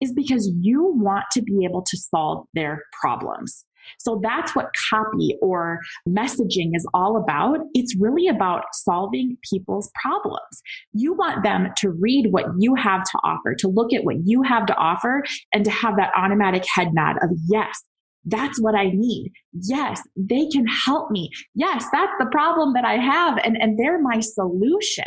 is 0.00 0.12
because 0.12 0.50
you 0.60 0.92
want 0.96 1.24
to 1.32 1.42
be 1.42 1.64
able 1.68 1.82
to 1.82 1.96
solve 1.96 2.46
their 2.54 2.84
problems. 3.00 3.64
So 3.98 4.20
that's 4.22 4.54
what 4.54 4.70
copy 4.90 5.36
or 5.40 5.80
messaging 6.08 6.70
is 6.74 6.86
all 6.94 7.16
about. 7.16 7.58
It's 7.74 7.96
really 7.98 8.28
about 8.28 8.64
solving 8.72 9.36
people's 9.50 9.90
problems. 10.02 10.62
You 10.92 11.14
want 11.14 11.42
them 11.42 11.68
to 11.76 11.90
read 11.90 12.28
what 12.30 12.46
you 12.58 12.74
have 12.74 13.02
to 13.04 13.18
offer, 13.24 13.54
to 13.58 13.68
look 13.68 13.92
at 13.92 14.04
what 14.04 14.16
you 14.24 14.42
have 14.42 14.66
to 14.66 14.76
offer, 14.76 15.22
and 15.52 15.64
to 15.64 15.70
have 15.70 15.96
that 15.96 16.12
automatic 16.16 16.64
head 16.74 16.88
nod 16.92 17.16
of, 17.22 17.30
yes, 17.48 17.82
that's 18.26 18.60
what 18.60 18.74
I 18.74 18.90
need. 18.92 19.32
Yes, 19.52 20.02
they 20.16 20.46
can 20.48 20.66
help 20.66 21.10
me. 21.10 21.30
Yes, 21.54 21.86
that's 21.92 22.12
the 22.18 22.26
problem 22.30 22.74
that 22.74 22.84
I 22.84 22.96
have, 22.96 23.38
and, 23.44 23.56
and 23.60 23.78
they're 23.78 24.00
my 24.00 24.20
solution. 24.20 25.04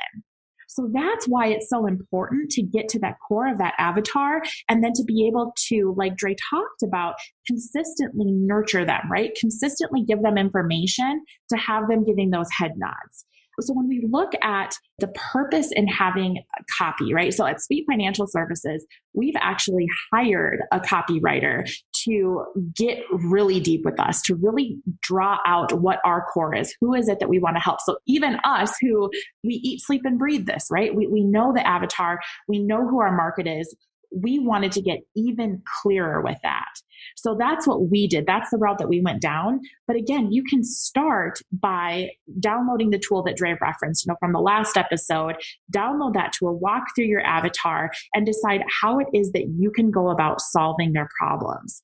So 0.73 0.89
that's 0.91 1.27
why 1.27 1.47
it's 1.47 1.69
so 1.69 1.85
important 1.85 2.49
to 2.51 2.63
get 2.63 2.89
to 2.89 2.99
that 2.99 3.17
core 3.27 3.47
of 3.47 3.59
that 3.59 3.75
avatar 3.77 4.41
and 4.67 4.83
then 4.83 4.93
to 4.93 5.03
be 5.03 5.27
able 5.27 5.53
to, 5.67 5.93
like 5.97 6.15
Dre 6.15 6.35
talked 6.49 6.81
about, 6.83 7.13
consistently 7.45 8.31
nurture 8.31 8.83
them, 8.83 9.01
right? 9.11 9.37
Consistently 9.39 10.03
give 10.03 10.23
them 10.23 10.35
information 10.35 11.23
to 11.49 11.57
have 11.57 11.87
them 11.87 12.03
giving 12.03 12.31
those 12.31 12.47
head 12.57 12.71
nods. 12.75 13.25
So 13.61 13.73
when 13.75 13.87
we 13.87 14.03
look 14.09 14.31
at 14.41 14.75
the 14.97 15.09
purpose 15.09 15.71
in 15.71 15.87
having 15.87 16.41
copy, 16.75 17.13
right? 17.13 17.31
So 17.31 17.45
at 17.45 17.61
Sweet 17.61 17.85
Financial 17.87 18.25
Services, 18.25 18.83
we've 19.13 19.35
actually 19.39 19.87
hired 20.11 20.61
a 20.71 20.79
copywriter 20.79 21.71
to 22.05 22.45
get 22.75 22.99
really 23.11 23.59
deep 23.59 23.85
with 23.85 23.99
us, 23.99 24.21
to 24.23 24.35
really 24.35 24.77
draw 25.01 25.39
out 25.45 25.73
what 25.81 25.99
our 26.05 26.25
core 26.33 26.55
is. 26.55 26.75
Who 26.81 26.93
is 26.93 27.07
it 27.07 27.19
that 27.19 27.29
we 27.29 27.39
want 27.39 27.55
to 27.55 27.61
help? 27.61 27.81
So 27.81 27.97
even 28.07 28.37
us 28.43 28.75
who 28.81 29.09
we 29.43 29.55
eat, 29.55 29.81
sleep, 29.81 30.01
and 30.05 30.17
breathe 30.19 30.45
this, 30.45 30.67
right? 30.71 30.93
We, 30.93 31.07
we 31.07 31.23
know 31.23 31.53
the 31.53 31.65
avatar, 31.65 32.19
we 32.47 32.59
know 32.59 32.87
who 32.87 33.01
our 33.01 33.15
market 33.15 33.47
is. 33.47 33.75
We 34.15 34.39
wanted 34.39 34.71
to 34.73 34.81
get 34.81 34.99
even 35.15 35.61
clearer 35.81 36.21
with 36.21 36.37
that. 36.43 36.69
So 37.15 37.35
that's 37.37 37.67
what 37.67 37.89
we 37.89 38.07
did. 38.07 38.25
That's 38.25 38.49
the 38.49 38.57
route 38.57 38.77
that 38.79 38.89
we 38.89 39.01
went 39.01 39.21
down. 39.21 39.59
But 39.87 39.95
again, 39.95 40.31
you 40.31 40.43
can 40.43 40.63
start 40.63 41.39
by 41.51 42.09
downloading 42.39 42.91
the 42.91 42.99
tool 42.99 43.23
that 43.23 43.37
Dre 43.37 43.57
referenced, 43.61 44.05
you 44.05 44.11
know, 44.11 44.17
from 44.19 44.33
the 44.33 44.39
last 44.39 44.77
episode. 44.77 45.35
Download 45.73 46.13
that 46.13 46.33
tool, 46.33 46.57
walk 46.57 46.83
through 46.95 47.05
your 47.05 47.25
avatar, 47.25 47.91
and 48.13 48.25
decide 48.25 48.63
how 48.81 48.99
it 48.99 49.07
is 49.13 49.31
that 49.31 49.47
you 49.57 49.71
can 49.71 49.91
go 49.91 50.09
about 50.09 50.41
solving 50.41 50.93
their 50.93 51.09
problems. 51.19 51.81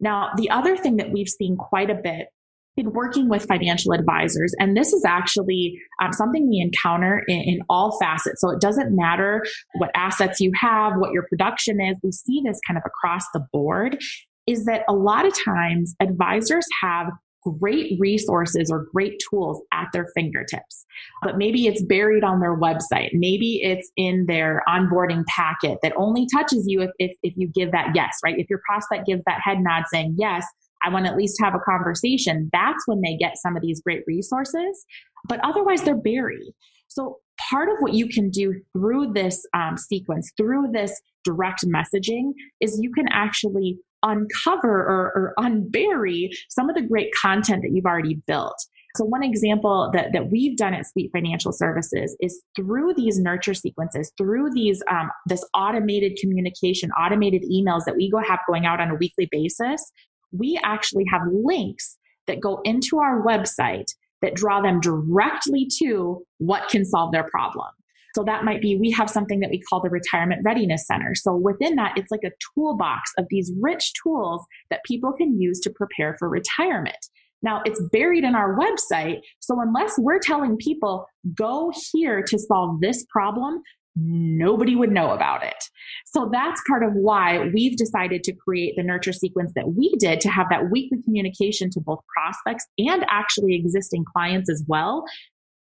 Now, 0.00 0.30
the 0.36 0.50
other 0.50 0.76
thing 0.76 0.96
that 0.96 1.12
we've 1.12 1.28
seen 1.28 1.56
quite 1.56 1.90
a 1.90 1.94
bit 1.94 2.28
in 2.76 2.92
working 2.92 3.28
with 3.28 3.46
financial 3.46 3.92
advisors, 3.92 4.54
and 4.58 4.76
this 4.76 4.92
is 4.92 5.04
actually 5.04 5.78
um, 6.02 6.12
something 6.12 6.48
we 6.48 6.60
encounter 6.60 7.22
in, 7.28 7.40
in, 7.40 7.58
all 7.68 7.98
facets. 8.00 8.40
So 8.40 8.50
it 8.50 8.60
doesn't 8.60 8.94
matter 8.94 9.44
what 9.74 9.90
assets 9.94 10.40
you 10.40 10.52
have, 10.58 10.94
what 10.96 11.12
your 11.12 11.26
production 11.28 11.80
is. 11.80 11.96
We 12.02 12.12
see 12.12 12.42
this 12.44 12.58
kind 12.66 12.78
of 12.78 12.84
across 12.86 13.24
the 13.34 13.44
board 13.52 13.98
is 14.46 14.64
that 14.64 14.82
a 14.88 14.94
lot 14.94 15.26
of 15.26 15.34
times 15.44 15.94
advisors 16.00 16.66
have 16.82 17.08
great 17.42 17.98
resources 17.98 18.70
or 18.70 18.86
great 18.92 19.20
tools 19.30 19.62
at 19.72 19.86
their 19.92 20.06
fingertips. 20.14 20.84
But 21.22 21.38
maybe 21.38 21.66
it's 21.66 21.82
buried 21.82 22.24
on 22.24 22.40
their 22.40 22.56
website. 22.56 23.10
Maybe 23.12 23.60
it's 23.62 23.90
in 23.96 24.26
their 24.26 24.62
onboarding 24.68 25.24
packet 25.26 25.78
that 25.82 25.92
only 25.96 26.26
touches 26.32 26.64
you 26.66 26.82
if, 26.82 26.90
if, 26.98 27.16
if, 27.22 27.34
you 27.36 27.48
give 27.48 27.72
that 27.72 27.92
yes, 27.94 28.18
right? 28.24 28.38
If 28.38 28.50
your 28.50 28.60
prospect 28.66 29.06
gives 29.06 29.22
that 29.26 29.40
head 29.42 29.58
nod 29.60 29.84
saying, 29.90 30.16
yes, 30.18 30.44
I 30.82 30.90
want 30.90 31.06
to 31.06 31.10
at 31.10 31.16
least 31.16 31.40
have 31.42 31.54
a 31.54 31.60
conversation, 31.60 32.50
that's 32.52 32.82
when 32.86 33.00
they 33.02 33.16
get 33.16 33.36
some 33.36 33.56
of 33.56 33.62
these 33.62 33.80
great 33.82 34.02
resources. 34.06 34.84
But 35.28 35.40
otherwise, 35.44 35.82
they're 35.82 35.96
buried. 35.96 36.52
So 36.88 37.18
part 37.50 37.68
of 37.68 37.76
what 37.80 37.94
you 37.94 38.08
can 38.08 38.30
do 38.30 38.60
through 38.72 39.12
this 39.12 39.40
um, 39.54 39.76
sequence, 39.76 40.32
through 40.36 40.72
this 40.72 41.00
direct 41.24 41.64
messaging, 41.66 42.32
is 42.60 42.80
you 42.80 42.92
can 42.92 43.06
actually 43.10 43.78
uncover 44.02 44.70
or, 44.70 45.12
or 45.14 45.34
unbury 45.38 46.30
some 46.48 46.68
of 46.68 46.74
the 46.74 46.82
great 46.82 47.10
content 47.20 47.62
that 47.62 47.70
you've 47.72 47.86
already 47.86 48.20
built. 48.26 48.56
So 48.96 49.04
one 49.04 49.22
example 49.22 49.88
that, 49.92 50.12
that 50.12 50.30
we've 50.32 50.56
done 50.56 50.74
at 50.74 50.84
Sweet 50.86 51.10
Financial 51.12 51.52
Services 51.52 52.16
is 52.20 52.42
through 52.56 52.94
these 52.94 53.20
nurture 53.20 53.54
sequences, 53.54 54.10
through 54.18 54.50
these 54.52 54.82
um, 54.90 55.10
this 55.26 55.44
automated 55.54 56.18
communication, 56.20 56.90
automated 56.92 57.42
emails 57.42 57.84
that 57.86 57.94
we 57.96 58.10
go 58.10 58.18
have 58.18 58.40
going 58.48 58.66
out 58.66 58.80
on 58.80 58.90
a 58.90 58.96
weekly 58.96 59.28
basis, 59.30 59.92
we 60.32 60.58
actually 60.62 61.04
have 61.10 61.22
links 61.30 61.96
that 62.26 62.40
go 62.40 62.60
into 62.64 62.98
our 62.98 63.22
website 63.22 63.86
that 64.22 64.34
draw 64.34 64.60
them 64.60 64.80
directly 64.80 65.66
to 65.78 66.22
what 66.38 66.68
can 66.68 66.84
solve 66.84 67.12
their 67.12 67.28
problem. 67.30 67.68
So 68.14 68.24
that 68.24 68.44
might 68.44 68.60
be, 68.60 68.76
we 68.76 68.90
have 68.90 69.08
something 69.08 69.40
that 69.40 69.50
we 69.50 69.60
call 69.60 69.80
the 69.80 69.88
Retirement 69.88 70.42
Readiness 70.44 70.86
Center. 70.86 71.14
So 71.14 71.34
within 71.34 71.76
that, 71.76 71.96
it's 71.96 72.10
like 72.10 72.24
a 72.24 72.32
toolbox 72.54 73.12
of 73.18 73.26
these 73.30 73.52
rich 73.60 73.92
tools 74.02 74.44
that 74.68 74.84
people 74.84 75.12
can 75.12 75.40
use 75.40 75.60
to 75.60 75.70
prepare 75.70 76.16
for 76.18 76.28
retirement. 76.28 76.98
Now, 77.42 77.62
it's 77.64 77.80
buried 77.90 78.24
in 78.24 78.34
our 78.34 78.58
website. 78.58 79.20
So 79.38 79.60
unless 79.60 79.94
we're 79.96 80.18
telling 80.18 80.56
people, 80.58 81.06
go 81.34 81.72
here 81.92 82.22
to 82.22 82.38
solve 82.38 82.80
this 82.80 83.06
problem, 83.10 83.62
nobody 84.00 84.74
would 84.76 84.90
know 84.90 85.10
about 85.10 85.44
it. 85.44 85.64
So 86.06 86.28
that's 86.32 86.60
part 86.68 86.82
of 86.82 86.92
why 86.94 87.50
we've 87.54 87.76
decided 87.76 88.22
to 88.24 88.32
create 88.32 88.74
the 88.76 88.82
nurture 88.82 89.12
sequence 89.12 89.52
that 89.54 89.74
we 89.74 89.94
did 89.98 90.20
to 90.20 90.28
have 90.28 90.46
that 90.50 90.70
weekly 90.70 91.02
communication 91.02 91.70
to 91.70 91.80
both 91.80 92.00
prospects 92.14 92.66
and 92.78 93.04
actually 93.08 93.54
existing 93.54 94.04
clients 94.12 94.50
as 94.50 94.64
well 94.66 95.04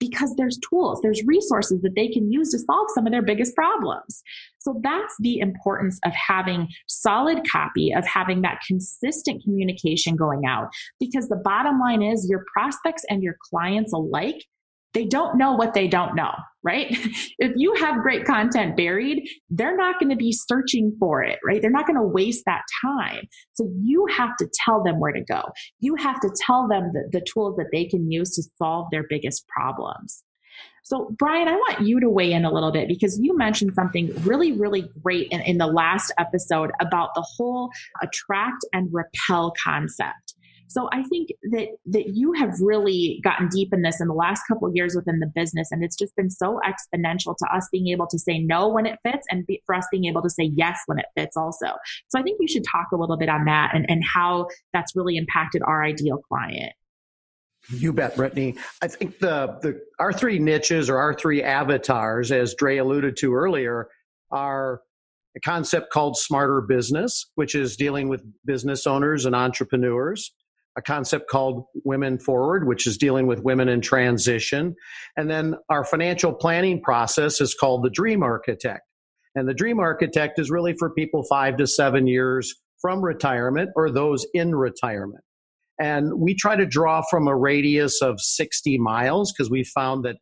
because 0.03 0.35
there's 0.37 0.59
tools, 0.69 0.99
there's 1.01 1.23
resources 1.27 1.81
that 1.83 1.95
they 1.95 2.09
can 2.09 2.33
use 2.33 2.51
to 2.51 2.59
solve 2.59 2.89
some 2.93 3.07
of 3.07 3.12
their 3.12 3.23
biggest 3.23 3.55
problems. 3.55 4.21
So 4.59 4.81
that's 4.83 5.15
the 5.21 5.39
importance 5.39 6.01
of 6.05 6.12
having 6.12 6.67
solid 6.89 7.43
copy, 7.49 7.95
of 7.95 8.05
having 8.05 8.43
that 8.43 8.59
consistent 8.67 9.45
communication 9.45 10.17
going 10.17 10.43
out. 10.45 10.71
Because 10.99 11.29
the 11.29 11.41
bottom 11.45 11.79
line 11.79 12.03
is 12.03 12.27
your 12.29 12.45
prospects 12.53 13.05
and 13.09 13.23
your 13.23 13.37
clients 13.49 13.93
alike 13.93 14.45
they 14.95 15.07
don't 15.07 15.39
know 15.39 15.53
what 15.53 15.75
they 15.75 15.89
don't 15.89 16.15
know, 16.15 16.33
right? 16.63 16.87
if 17.39 17.53
you 17.57 17.75
have 17.77 18.03
great 18.03 18.25
content 18.25 18.77
buried, 18.77 19.29
they're 19.51 19.77
not 19.77 19.99
going 19.99 20.11
to 20.11 20.17
be 20.17 20.33
searching 20.33 20.95
for 20.99 21.23
it, 21.23 21.39
right? 21.45 21.61
They're 21.61 21.71
not 21.71 21.87
going 21.87 21.99
to 21.99 22.07
waste 22.07 22.45
that 22.47 22.63
time. 22.85 23.27
So 23.55 23.69
you 23.83 24.07
have 24.17 24.37
to 24.39 24.49
tell 24.65 24.83
them 24.83 25.01
where 25.01 25.13
to 25.13 25.25
go. 25.25 25.43
You 25.81 25.95
have 25.97 26.21
to 26.21 26.31
tell 26.47 26.69
them 26.69 26.91
the, 26.93 27.09
the 27.11 27.25
tools 27.33 27.57
that 27.57 27.69
they 27.73 27.87
can 27.87 28.11
use 28.11 28.35
to 28.37 28.43
solve 28.59 28.89
their 28.91 29.05
biggest 29.09 29.47
problems. 29.49 30.23
So, 30.85 31.15
Brian, 31.17 31.47
I 31.47 31.55
want 31.55 31.83
you 31.83 32.01
to 32.01 32.11
weigh 32.11 32.33
in 32.33 32.45
a 32.45 32.53
little 32.53 32.73
bit 32.73 32.89
because 32.89 33.19
you 33.21 33.37
mentioned 33.37 33.73
something 33.75 34.11
really, 34.25 34.53
really 34.53 34.91
great 35.03 35.29
in, 35.31 35.41
in 35.43 35.59
the 35.59 35.69
last 35.69 36.13
episode 36.19 36.73
about 36.81 37.11
the 37.15 37.25
whole 37.37 37.71
attract 38.03 38.65
and 38.73 38.89
repel 38.93 39.53
concept. 39.63 40.35
So 40.73 40.88
I 40.93 41.02
think 41.05 41.29
that 41.50 41.69
that 41.87 42.09
you 42.14 42.33
have 42.33 42.55
really 42.61 43.21
gotten 43.23 43.49
deep 43.49 43.73
in 43.73 43.83
this 43.83 44.00
in 44.00 44.09
the 44.09 44.14
last 44.14 44.43
couple 44.49 44.67
of 44.67 44.75
years 44.75 44.95
within 44.97 45.21
the 45.21 45.31
business, 45.35 45.71
and 45.71 45.85
it's 45.85 45.97
just 45.97 46.17
been 46.17 46.31
so 46.31 46.59
exponential 46.64 47.37
to 47.37 47.47
us 47.55 47.69
being 47.71 47.88
able 47.88 48.07
to 48.09 48.19
say 48.19 48.38
no 48.38 48.69
when 48.69 48.87
it 48.87 48.99
fits, 49.05 49.26
and 49.31 49.47
be, 49.47 49.62
for 49.67 49.75
us 49.75 49.87
being 49.91 50.07
able 50.07 50.23
to 50.23 50.31
say 50.31 50.45
yes 50.45 50.81
when 50.87 50.99
it 50.99 51.07
fits 51.17 51.37
also. 51.37 51.67
So 52.09 52.19
I 52.19 52.23
think 52.23 52.38
you 52.41 52.49
should 52.49 52.64
talk 52.71 52.88
a 52.93 52.97
little 52.97 53.17
bit 53.17 53.29
on 53.29 53.45
that 53.45 53.73
and, 53.75 53.85
and 53.88 54.02
how 54.05 54.49
that's 54.73 54.97
really 54.97 55.17
impacted 55.17 55.62
our 55.62 55.85
ideal 55.85 56.19
client. 56.29 56.73
You 57.71 57.93
bet, 57.93 58.17
Brittany. 58.17 58.57
I 58.81 58.88
think 58.88 59.19
the 59.19 59.59
the 59.62 59.81
our 59.99 60.12
three 60.12 60.38
niches 60.38 60.88
or 60.88 60.99
our 60.99 61.14
three 61.14 61.43
avatars, 61.43 62.33
as 62.33 62.55
Dre 62.55 62.79
alluded 62.79 63.17
to 63.19 63.35
earlier, 63.35 63.88
are 64.31 64.81
a 65.37 65.41
concept 65.41 65.93
called 65.93 66.17
smarter 66.17 66.61
business, 66.61 67.31
which 67.37 67.55
is 67.55 67.76
dealing 67.76 68.09
with 68.09 68.23
business 68.45 68.87
owners 68.87 69.26
and 69.26 69.35
entrepreneurs 69.35 70.33
a 70.76 70.83
concept 70.83 71.29
called 71.29 71.64
Women 71.85 72.19
Forward, 72.19 72.67
which 72.67 72.87
is 72.87 72.97
dealing 72.97 73.26
with 73.26 73.43
women 73.43 73.69
in 73.69 73.81
transition. 73.81 74.75
And 75.17 75.31
then 75.31 75.57
our 75.69 75.85
financial 75.85 76.33
planning 76.33 76.81
process 76.83 77.41
is 77.41 77.55
called 77.55 77.85
the 77.85 77.91
Dream 77.91 78.23
Architect. 78.23 78.83
And 79.35 79.49
the 79.49 79.55
Dream 79.55 79.81
Architect 79.81 80.38
is 80.38 80.50
really 80.50 80.75
for 80.79 80.91
people 80.91 81.25
five 81.29 81.57
to 81.59 81.67
seven 81.67 82.07
years 82.07 82.55
from 82.81 83.02
retirement 83.02 83.71
or 83.76 83.91
those 83.91 84.26
in 84.35 84.55
retirement. 84.55 85.25
And 85.81 86.12
we 86.19 86.35
try 86.35 86.57
to 86.57 86.67
draw 86.67 87.02
from 87.11 87.29
a 87.29 87.37
radius 87.37 88.02
of 88.02 88.21
60 88.21 88.79
miles 88.79 89.33
because 89.33 89.50
we 89.50 89.64
found 89.64 90.05
that 90.05 90.17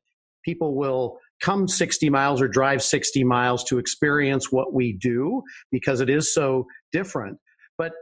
people 0.45 0.77
will 0.77 1.19
come 1.43 1.67
60 1.67 2.09
miles 2.11 2.41
or 2.41 2.49
drive 2.49 2.83
60 2.83 3.25
miles 3.25 3.65
to 3.65 3.79
experience 3.79 4.53
what 4.53 4.73
we 4.73 4.93
do 4.93 5.43
because 5.73 6.01
it 6.01 6.11
is 6.11 6.33
so 6.33 6.67
different. 6.93 7.39
But 7.81 7.93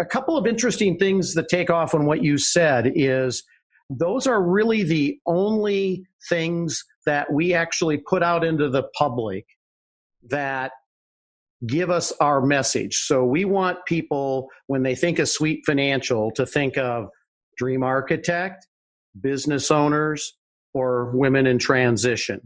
a 0.00 0.06
couple 0.06 0.38
of 0.38 0.46
interesting 0.46 0.96
things 0.96 1.34
that 1.34 1.50
take 1.50 1.68
off 1.68 1.94
on 1.94 2.06
what 2.06 2.22
you 2.22 2.38
said 2.38 2.90
is 2.94 3.44
those 3.90 4.26
are 4.26 4.42
really 4.42 4.82
the 4.82 5.18
only 5.26 6.06
things 6.30 6.82
that 7.04 7.30
we 7.30 7.52
actually 7.52 7.98
put 7.98 8.22
out 8.22 8.44
into 8.44 8.70
the 8.70 8.84
public 8.96 9.44
that 10.30 10.72
give 11.66 11.90
us 11.90 12.14
our 12.18 12.40
message. 12.40 12.96
So 12.96 13.26
we 13.26 13.44
want 13.44 13.84
people, 13.86 14.48
when 14.68 14.82
they 14.84 14.94
think 14.94 15.18
of 15.18 15.28
Sweet 15.28 15.60
Financial, 15.66 16.30
to 16.30 16.46
think 16.46 16.78
of 16.78 17.08
dream 17.58 17.82
architect, 17.82 18.66
business 19.20 19.70
owners, 19.70 20.32
or 20.72 21.14
women 21.14 21.46
in 21.46 21.58
transition. 21.58 22.40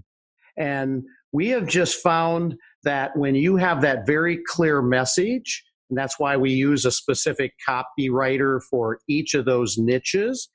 And 0.59 1.05
we 1.31 1.51
have 1.51 1.69
just 1.69 2.03
found 2.03 2.57
that 2.83 3.17
when 3.17 3.37
you 3.37 3.55
have 3.59 3.81
that 3.83 4.09
very 4.09 4.41
clear 4.45 4.83
message, 4.83 5.63
and 5.91 5.99
that's 5.99 6.19
why 6.19 6.37
we 6.37 6.51
use 6.51 6.85
a 6.85 6.91
specific 6.91 7.53
copywriter 7.69 8.61
for 8.71 9.01
each 9.09 9.35
of 9.35 9.45
those 9.45 9.77
niches, 9.77 10.49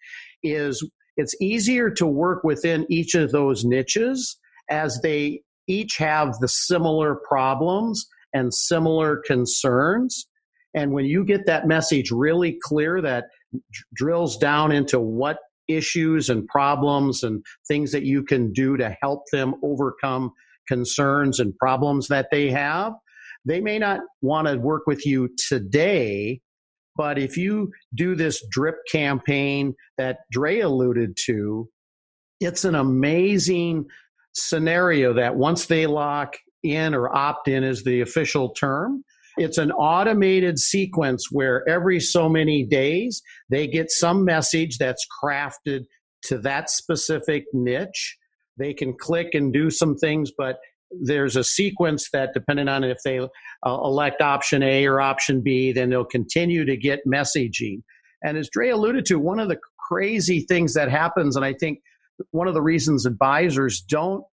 is 0.44 0.88
it's 1.18 1.36
easier 1.42 1.90
to 1.92 2.08
work 2.08 2.44
within 2.44 2.86
each 2.90 3.14
of 3.14 3.32
those 3.32 3.64
niches 3.64 4.38
as 4.70 5.00
they 5.04 5.42
each 5.68 5.98
have 5.98 6.34
the 6.40 6.48
similar 6.48 7.16
problems 7.28 8.06
and 8.34 8.54
similar 8.54 9.22
concerns. 9.26 10.28
And 10.74 10.92
when 10.92 11.06
you 11.06 11.24
get 11.24 11.46
that 11.46 11.68
message 11.68 12.12
really 12.12 12.58
clear 12.64 13.02
that 13.02 13.26
drills 13.94 14.38
down 14.38 14.72
into 14.72 15.00
what 15.00 15.38
issues 15.68 16.30
and 16.30 16.46
problems 16.48 17.24
and 17.24 17.44
things 17.68 17.92
that 17.92 18.04
you 18.04 18.24
can 18.24 18.52
do 18.52 18.78
to 18.78 18.96
help 19.02 19.24
them 19.32 19.56
overcome 19.64 20.32
concerns 20.68 21.40
and 21.40 21.56
problems 21.58 22.08
that 22.10 22.28
they 22.32 22.52
have, 22.52 22.94
they 23.46 23.62
may 23.62 23.80
not 23.80 24.02
want 24.22 24.48
to 24.48 24.58
work 24.58 24.88
with 24.88 25.06
you 25.06 25.30
today. 25.48 26.42
But 26.96 27.18
if 27.18 27.38
you 27.38 27.72
do 27.94 28.16
this 28.16 28.44
drip 28.50 28.76
campaign 28.90 29.74
that 29.98 30.20
Dre 30.32 30.60
alluded 30.60 31.18
to, 31.26 31.70
it's 32.40 32.66
an 32.66 32.76
amazing 32.76 33.86
scenario 34.34 35.14
that 35.14 35.36
once 35.36 35.66
they 35.66 35.88
lock 35.88 36.36
in 36.64 36.94
or 36.94 37.16
opt 37.16 37.48
in 37.48 37.64
is 37.64 37.84
the 37.84 38.02
official 38.02 38.50
term. 38.50 39.04
It's 39.38 39.58
an 39.58 39.72
automated 39.72 40.58
sequence 40.58 41.28
where 41.32 41.68
every 41.68 42.00
so 42.00 42.30
many 42.30 42.66
days 42.66 43.22
they 43.50 43.68
get 43.68 43.92
some 43.92 44.24
message 44.26 44.78
that's 44.78 45.06
crafted 45.24 45.82
to 46.24 46.38
that 46.40 46.70
specific 46.70 47.44
niche. 47.54 48.18
They 48.58 48.74
can 48.74 48.98
click 48.98 49.34
and 49.34 49.52
do 49.52 49.70
some 49.70 49.96
things, 49.96 50.32
but 50.38 50.58
there's 51.02 51.36
a 51.36 51.44
sequence 51.44 52.10
that, 52.12 52.34
depending 52.34 52.68
on 52.68 52.84
if 52.84 52.98
they 53.04 53.20
uh, 53.20 53.28
elect 53.66 54.22
option 54.22 54.64
A 54.64 54.86
or 54.86 55.02
option 55.02 55.42
B, 55.42 55.72
then 55.72 55.90
they'll 55.90 56.06
continue 56.06 56.66
to 56.66 56.78
get 56.78 57.00
messaging. 57.08 57.82
And 58.24 58.38
as 58.38 58.50
Dre 58.50 58.70
alluded 58.70 59.06
to, 59.08 59.20
one 59.20 59.40
of 59.40 59.50
the 59.50 59.60
crazy 59.90 60.46
things 60.48 60.74
that 60.74 60.90
happens, 60.90 61.36
and 61.36 61.46
I 61.46 61.54
think 61.54 61.80
one 62.32 62.48
of 62.48 62.54
the 62.54 62.62
reasons 62.62 63.06
advisors 63.06 63.82
don't 63.82 64.24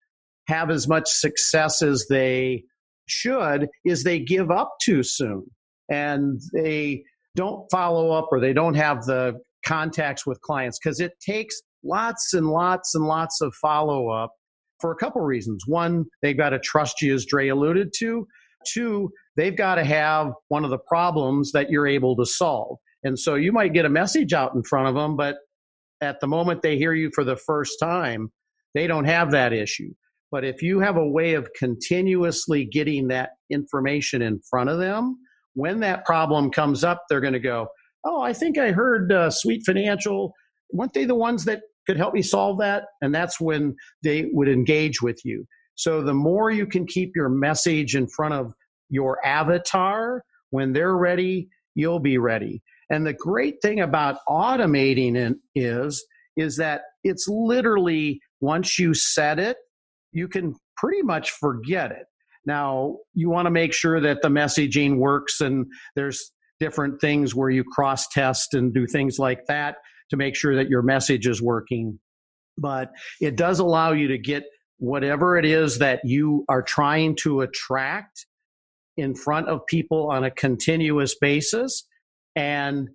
have 0.49 0.71
as 0.71 0.88
much 0.88 1.09
success 1.09 1.83
as 1.83 2.07
they 2.09 2.64
should 3.07 3.69
is 3.85 4.04
they 4.04 4.19
give 4.19 4.50
up 4.50 4.75
too 4.83 5.02
soon 5.02 5.45
and 5.90 6.40
they 6.52 7.04
don't 7.37 7.66
follow 7.71 8.11
up 8.11 8.28
or 8.31 8.40
they 8.40 8.52
don't 8.52 8.75
have 8.75 9.04
the 9.04 9.35
contacts 9.66 10.26
with 10.26 10.40
clients 10.40 10.78
because 10.83 11.00
it 11.00 11.12
takes 11.21 11.61
lots 11.85 12.35
and 12.35 12.47
lots 12.47 12.95
and 12.95 13.04
lots 13.04 13.40
of 13.40 13.54
follow 13.54 14.09
up 14.09 14.33
for 14.83 14.93
a 14.93 14.97
couple 14.97 15.23
reasons. 15.23 15.65
One, 15.67 16.05
they've 16.21 16.37
got 16.37 16.51
to 16.51 16.59
trust 16.59 17.01
you, 17.01 17.15
as 17.15 17.25
Dre 17.25 17.49
alluded 17.49 17.95
to. 18.01 18.27
Two, 18.67 19.11
they've 19.37 19.57
got 19.57 19.77
to 19.77 19.85
have 19.85 20.33
one 20.49 20.65
of 20.65 20.71
the 20.71 20.79
problems 20.79 21.53
that 21.53 21.71
you're 21.71 21.87
able 21.87 22.15
to 22.17 22.27
solve. 22.27 22.77
And 23.05 23.19
so 23.19 23.37
you 23.37 23.53
might 23.53 23.73
get 23.73 23.87
a 23.87 23.89
message 23.89 24.35
out 24.35 24.55
in 24.55 24.62
front 24.62 24.89
of 24.89 24.95
them, 24.95 25.17
but 25.17 25.37
at 26.03 26.21
the 26.21 26.27
moment 26.27 26.62
they 26.62 26.77
hear 26.77 26.93
you 26.93 27.11
for 27.15 27.25
the 27.25 27.37
first 27.37 27.79
time, 27.81 28.31
they 28.75 28.87
don't 28.87 29.07
have 29.07 29.31
that 29.31 29.53
issue. 29.53 29.93
But 30.31 30.45
if 30.45 30.62
you 30.62 30.81
have 30.81 30.97
a 30.97 31.07
way 31.07 31.35
of 31.35 31.49
continuously 31.59 32.65
getting 32.65 33.09
that 33.09 33.31
information 33.51 34.23
in 34.23 34.41
front 34.51 34.71
of 34.71 34.79
them, 34.79 35.17
when 35.55 35.81
that 35.81 36.05
problem 36.05 36.51
comes 36.51 36.85
up, 36.85 37.03
they're 37.09 37.21
going 37.21 37.33
to 37.33 37.41
go, 37.41 37.69
Oh, 38.05 38.21
I 38.21 38.33
think 38.33 38.59
I 38.59 38.73
heard 38.73 39.12
uh, 39.12 39.31
Sweet 39.31 39.62
Financial. 39.65 40.33
Weren't 40.73 40.93
they 40.93 41.05
the 41.05 41.15
ones 41.15 41.45
that 41.45 41.62
could 41.87 41.97
help 41.97 42.15
me 42.15 42.23
solve 42.23 42.59
that? 42.59 42.85
And 43.01 43.15
that's 43.15 43.41
when 43.41 43.77
they 44.03 44.27
would 44.33 44.49
engage 44.49 45.03
with 45.03 45.21
you. 45.25 45.47
So 45.75 46.03
the 46.03 46.15
more 46.15 46.51
you 46.51 46.67
can 46.67 46.87
keep 46.87 47.12
your 47.17 47.29
message 47.29 47.97
in 47.97 48.07
front 48.07 48.35
of 48.35 48.53
your 48.88 49.25
avatar, 49.25 50.23
when 50.51 50.73
they're 50.73 50.97
ready, 50.97 51.49
you'll 51.75 52.01
be 52.01 52.18
ready. 52.18 52.62
And 52.90 53.07
the 53.07 53.14
great 53.14 53.57
thing 53.62 53.81
about 53.81 54.18
automating 54.29 55.16
it 55.16 55.37
is, 55.55 56.05
is 56.37 56.57
that 56.59 56.83
it's 57.05 57.27
literally 57.29 58.21
once 58.40 58.79
you 58.79 58.92
set 58.92 59.38
it, 59.38 59.57
you 60.12 60.29
can 60.29 60.55
pretty 60.77 61.03
much 61.03 61.31
forget 61.31 61.90
it. 61.90 62.05
Now, 62.45 62.97
you 63.14 63.31
want 63.31 63.47
to 63.47 63.51
make 63.51 63.73
sure 63.73 64.01
that 64.01 64.21
the 64.21 64.29
messaging 64.29 64.99
works 64.99 65.40
and 65.40 65.66
there's 65.97 66.33
different 66.61 67.01
things 67.01 67.35
where 67.35 67.51
you 67.51 67.64
cross 67.64 68.07
test 68.09 68.55
and 68.55 68.75
do 68.75 68.87
things 68.87 69.18
like 69.18 69.47
that 69.49 69.77
to 70.11 70.17
make 70.17 70.37
sure 70.37 70.57
that 70.57 70.69
your 70.69 70.83
message 70.83 71.27
is 71.27 71.41
working. 71.41 71.99
But 72.59 72.93
it 73.21 73.37
does 73.37 73.59
allow 73.59 73.93
you 73.93 74.09
to 74.09 74.19
get 74.19 74.45
whatever 74.79 75.37
it 75.37 75.45
is 75.45 75.79
that 75.79 76.01
you 76.05 76.45
are 76.49 76.62
trying 76.62 77.17
to 77.23 77.43
attract 77.43 78.27
in 78.97 79.15
front 79.15 79.49
of 79.49 79.67
people 79.67 80.11
on 80.11 80.25
a 80.25 80.31
continuous 80.31 81.17
basis. 81.19 81.87
And 82.37 82.88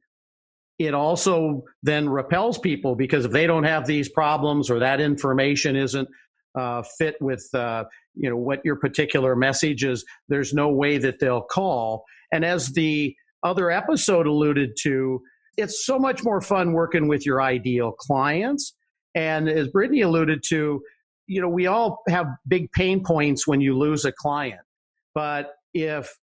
it 0.80 0.94
also 0.94 1.64
then 1.82 2.08
repels 2.10 2.58
people 2.60 2.96
because 2.96 3.26
if 3.26 3.32
they 3.32 3.48
don't 3.48 3.64
have 3.64 3.88
these 3.88 4.10
problems 4.10 4.70
or 4.70 4.80
that 4.80 5.02
information 5.02 5.76
isn't 5.76 6.08
uh, 6.56 6.84
fit 6.98 7.16
with 7.22 7.48
uh, 7.54 7.84
you 8.16 8.30
know 8.30 8.38
what 8.38 8.60
your 8.66 8.76
particular 8.76 9.36
message 9.36 9.84
is 9.84 10.04
there's 10.28 10.54
no 10.54 10.70
way 10.70 10.98
that 10.98 11.20
they'll 11.20 11.42
call 11.42 12.04
and 12.32 12.44
as 12.44 12.74
the 12.74 13.16
other 13.44 13.70
episode 13.70 14.26
alluded 14.26 14.72
to 14.82 15.22
it's 15.58 15.86
so 15.86 15.98
much 16.00 16.24
more 16.24 16.42
fun 16.42 16.74
working 16.74 17.08
with 17.08 17.26
your 17.26 17.42
ideal 17.42 17.92
clients. 17.92 18.74
And 19.16 19.50
as 19.50 19.68
brittany 19.70 20.02
alluded 20.02 20.44
to 20.50 20.82
you 21.28 21.42
know 21.42 21.50
we 21.50 21.68
all 21.68 22.00
have 22.08 22.28
big 22.48 22.72
pain 22.72 23.04
points 23.04 23.48
when 23.48 23.62
you 23.62 23.78
lose 23.78 24.06
a 24.06 24.12
client. 24.12 24.62
But 25.14 25.52
if 25.74 26.16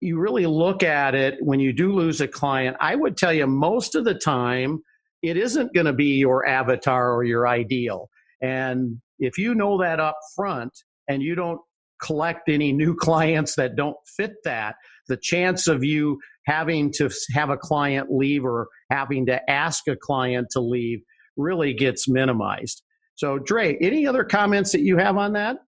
you 0.00 0.18
really 0.18 0.46
look 0.46 0.82
at 0.82 1.14
it 1.14 1.36
when 1.40 1.60
you 1.60 1.72
do 1.72 1.92
lose 1.92 2.20
a 2.20 2.26
client 2.26 2.76
i 2.80 2.96
would 2.96 3.16
tell 3.16 3.32
you 3.32 3.46
most 3.46 3.94
of 3.94 4.04
the 4.04 4.16
time 4.16 4.82
it 5.22 5.36
isn't 5.36 5.72
going 5.72 5.86
to 5.86 5.92
be 5.92 6.16
your 6.16 6.46
avatar 6.46 7.14
or 7.14 7.24
your 7.24 7.46
ideal. 7.46 8.10
And 8.42 9.00
if 9.18 9.38
you 9.38 9.54
know 9.54 9.80
that 9.80 10.00
up 10.00 10.18
front 10.34 10.72
and 11.08 11.22
you 11.22 11.34
don't 11.34 11.60
collect 12.02 12.48
any 12.48 12.72
new 12.72 12.94
clients 13.00 13.54
that 13.54 13.76
don't 13.76 13.96
fit 14.16 14.34
that, 14.44 14.74
the 15.08 15.16
chance 15.16 15.68
of 15.68 15.84
you 15.84 16.18
having 16.46 16.92
to 16.92 17.10
have 17.32 17.50
a 17.50 17.56
client 17.56 18.08
leave 18.10 18.44
or 18.44 18.68
having 18.90 19.26
to 19.26 19.50
ask 19.50 19.86
a 19.88 19.96
client 19.96 20.48
to 20.50 20.60
leave 20.60 21.00
really 21.36 21.72
gets 21.72 22.08
minimized. 22.08 22.82
So, 23.14 23.38
Dre, 23.38 23.76
any 23.80 24.06
other 24.06 24.24
comments 24.24 24.72
that 24.72 24.80
you 24.80 24.96
have 24.96 25.16
on 25.16 25.34
that? 25.34 25.58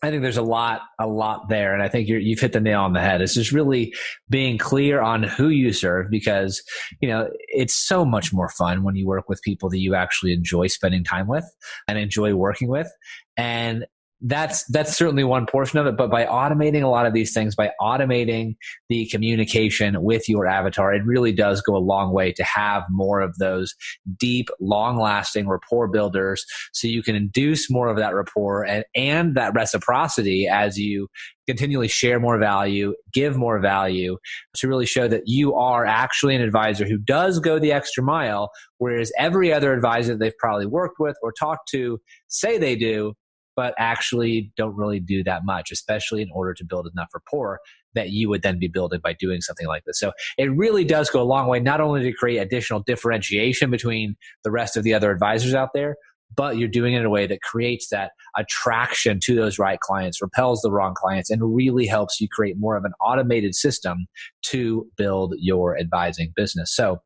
I 0.00 0.10
think 0.10 0.22
there's 0.22 0.36
a 0.36 0.42
lot, 0.42 0.82
a 1.00 1.08
lot 1.08 1.48
there, 1.48 1.74
and 1.74 1.82
I 1.82 1.88
think 1.88 2.08
you 2.08 2.30
have 2.30 2.40
hit 2.40 2.52
the 2.52 2.60
nail 2.60 2.82
on 2.82 2.92
the 2.92 3.00
head. 3.00 3.20
It's 3.20 3.34
just 3.34 3.50
really 3.50 3.92
being 4.30 4.56
clear 4.56 5.00
on 5.00 5.24
who 5.24 5.48
you 5.48 5.72
serve 5.72 6.08
because 6.08 6.62
you 7.00 7.08
know 7.08 7.28
it's 7.48 7.74
so 7.74 8.04
much 8.04 8.32
more 8.32 8.48
fun 8.48 8.84
when 8.84 8.94
you 8.94 9.08
work 9.08 9.28
with 9.28 9.42
people 9.42 9.68
that 9.70 9.80
you 9.80 9.96
actually 9.96 10.32
enjoy 10.32 10.68
spending 10.68 11.02
time 11.02 11.26
with 11.26 11.44
and 11.88 11.98
enjoy 11.98 12.32
working 12.34 12.68
with, 12.68 12.88
and 13.36 13.86
that's 14.22 14.64
that's 14.66 14.96
certainly 14.96 15.22
one 15.22 15.46
portion 15.46 15.78
of 15.78 15.86
it 15.86 15.96
but 15.96 16.10
by 16.10 16.24
automating 16.26 16.82
a 16.82 16.88
lot 16.88 17.06
of 17.06 17.12
these 17.12 17.32
things 17.32 17.54
by 17.54 17.70
automating 17.80 18.56
the 18.88 19.06
communication 19.06 20.02
with 20.02 20.28
your 20.28 20.46
avatar 20.46 20.92
it 20.92 21.04
really 21.04 21.30
does 21.30 21.62
go 21.62 21.76
a 21.76 21.78
long 21.78 22.12
way 22.12 22.32
to 22.32 22.42
have 22.42 22.82
more 22.90 23.20
of 23.20 23.36
those 23.38 23.74
deep 24.18 24.48
long 24.60 24.98
lasting 24.98 25.46
rapport 25.46 25.86
builders 25.86 26.44
so 26.72 26.88
you 26.88 27.00
can 27.00 27.14
induce 27.14 27.70
more 27.70 27.88
of 27.88 27.96
that 27.96 28.12
rapport 28.12 28.64
and, 28.64 28.84
and 28.96 29.36
that 29.36 29.54
reciprocity 29.54 30.48
as 30.48 30.76
you 30.76 31.06
continually 31.46 31.88
share 31.88 32.18
more 32.18 32.38
value 32.38 32.94
give 33.12 33.36
more 33.36 33.60
value 33.60 34.16
to 34.54 34.66
really 34.66 34.86
show 34.86 35.06
that 35.06 35.22
you 35.26 35.54
are 35.54 35.86
actually 35.86 36.34
an 36.34 36.42
advisor 36.42 36.84
who 36.84 36.98
does 36.98 37.38
go 37.38 37.60
the 37.60 37.70
extra 37.70 38.02
mile 38.02 38.50
whereas 38.78 39.12
every 39.16 39.52
other 39.52 39.72
advisor 39.72 40.16
they've 40.16 40.36
probably 40.38 40.66
worked 40.66 40.96
with 40.98 41.16
or 41.22 41.32
talked 41.38 41.68
to 41.68 42.00
say 42.26 42.58
they 42.58 42.74
do 42.74 43.14
but 43.58 43.74
actually 43.76 44.52
don't 44.56 44.76
really 44.76 45.00
do 45.00 45.24
that 45.24 45.44
much, 45.44 45.72
especially 45.72 46.22
in 46.22 46.28
order 46.32 46.54
to 46.54 46.64
build 46.64 46.88
enough 46.94 47.08
rapport 47.12 47.58
that 47.92 48.10
you 48.10 48.28
would 48.28 48.42
then 48.42 48.56
be 48.56 48.68
building 48.68 49.00
by 49.02 49.16
doing 49.18 49.40
something 49.40 49.66
like 49.66 49.82
this. 49.84 49.98
So 49.98 50.12
it 50.38 50.44
really 50.52 50.84
does 50.84 51.10
go 51.10 51.20
a 51.20 51.24
long 51.24 51.48
way, 51.48 51.58
not 51.58 51.80
only 51.80 52.04
to 52.04 52.12
create 52.12 52.38
additional 52.38 52.84
differentiation 52.86 53.68
between 53.68 54.14
the 54.44 54.52
rest 54.52 54.76
of 54.76 54.84
the 54.84 54.94
other 54.94 55.10
advisors 55.10 55.54
out 55.54 55.70
there, 55.74 55.96
but 56.36 56.56
you're 56.56 56.68
doing 56.68 56.94
it 56.94 57.00
in 57.00 57.04
a 57.04 57.10
way 57.10 57.26
that 57.26 57.40
creates 57.42 57.88
that 57.88 58.12
attraction 58.36 59.18
to 59.24 59.34
those 59.34 59.58
right 59.58 59.80
clients, 59.80 60.22
repels 60.22 60.60
the 60.60 60.70
wrong 60.70 60.94
clients, 60.96 61.28
and 61.28 61.56
really 61.56 61.88
helps 61.88 62.20
you 62.20 62.28
create 62.30 62.54
more 62.60 62.76
of 62.76 62.84
an 62.84 62.92
automated 63.00 63.56
system 63.56 64.06
to 64.42 64.86
build 64.96 65.34
your 65.36 65.76
advising 65.76 66.32
business. 66.36 66.72
So, 66.72 66.98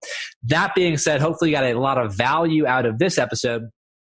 that 0.42 0.74
being 0.74 0.98
said, 0.98 1.22
hopefully 1.22 1.50
you 1.50 1.56
got 1.56 1.64
a 1.64 1.80
lot 1.80 1.96
of 1.96 2.14
value 2.14 2.66
out 2.66 2.84
of 2.84 2.98
this 2.98 3.16
episode. 3.16 3.62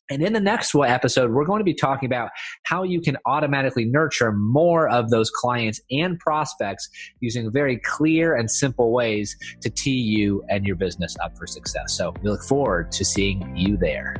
And 0.09 0.21
in 0.21 0.33
the 0.33 0.39
next 0.39 0.75
episode, 0.75 1.31
we're 1.31 1.45
going 1.45 1.59
to 1.59 1.65
be 1.65 1.73
talking 1.73 2.05
about 2.05 2.29
how 2.63 2.83
you 2.83 3.01
can 3.01 3.17
automatically 3.25 3.85
nurture 3.85 4.31
more 4.31 4.87
of 4.87 5.09
those 5.09 5.31
clients 5.31 5.81
and 5.89 6.19
prospects 6.19 6.87
using 7.21 7.51
very 7.51 7.77
clear 7.77 8.35
and 8.35 8.49
simple 8.49 8.91
ways 8.91 9.35
to 9.61 9.69
tee 9.69 9.91
you 9.91 10.43
and 10.47 10.63
your 10.63 10.75
business 10.75 11.15
up 11.23 11.35
for 11.35 11.47
success. 11.47 11.93
So 11.93 12.13
we 12.21 12.29
look 12.29 12.43
forward 12.43 12.91
to 12.91 13.03
seeing 13.03 13.55
you 13.55 13.77
there. 13.77 14.15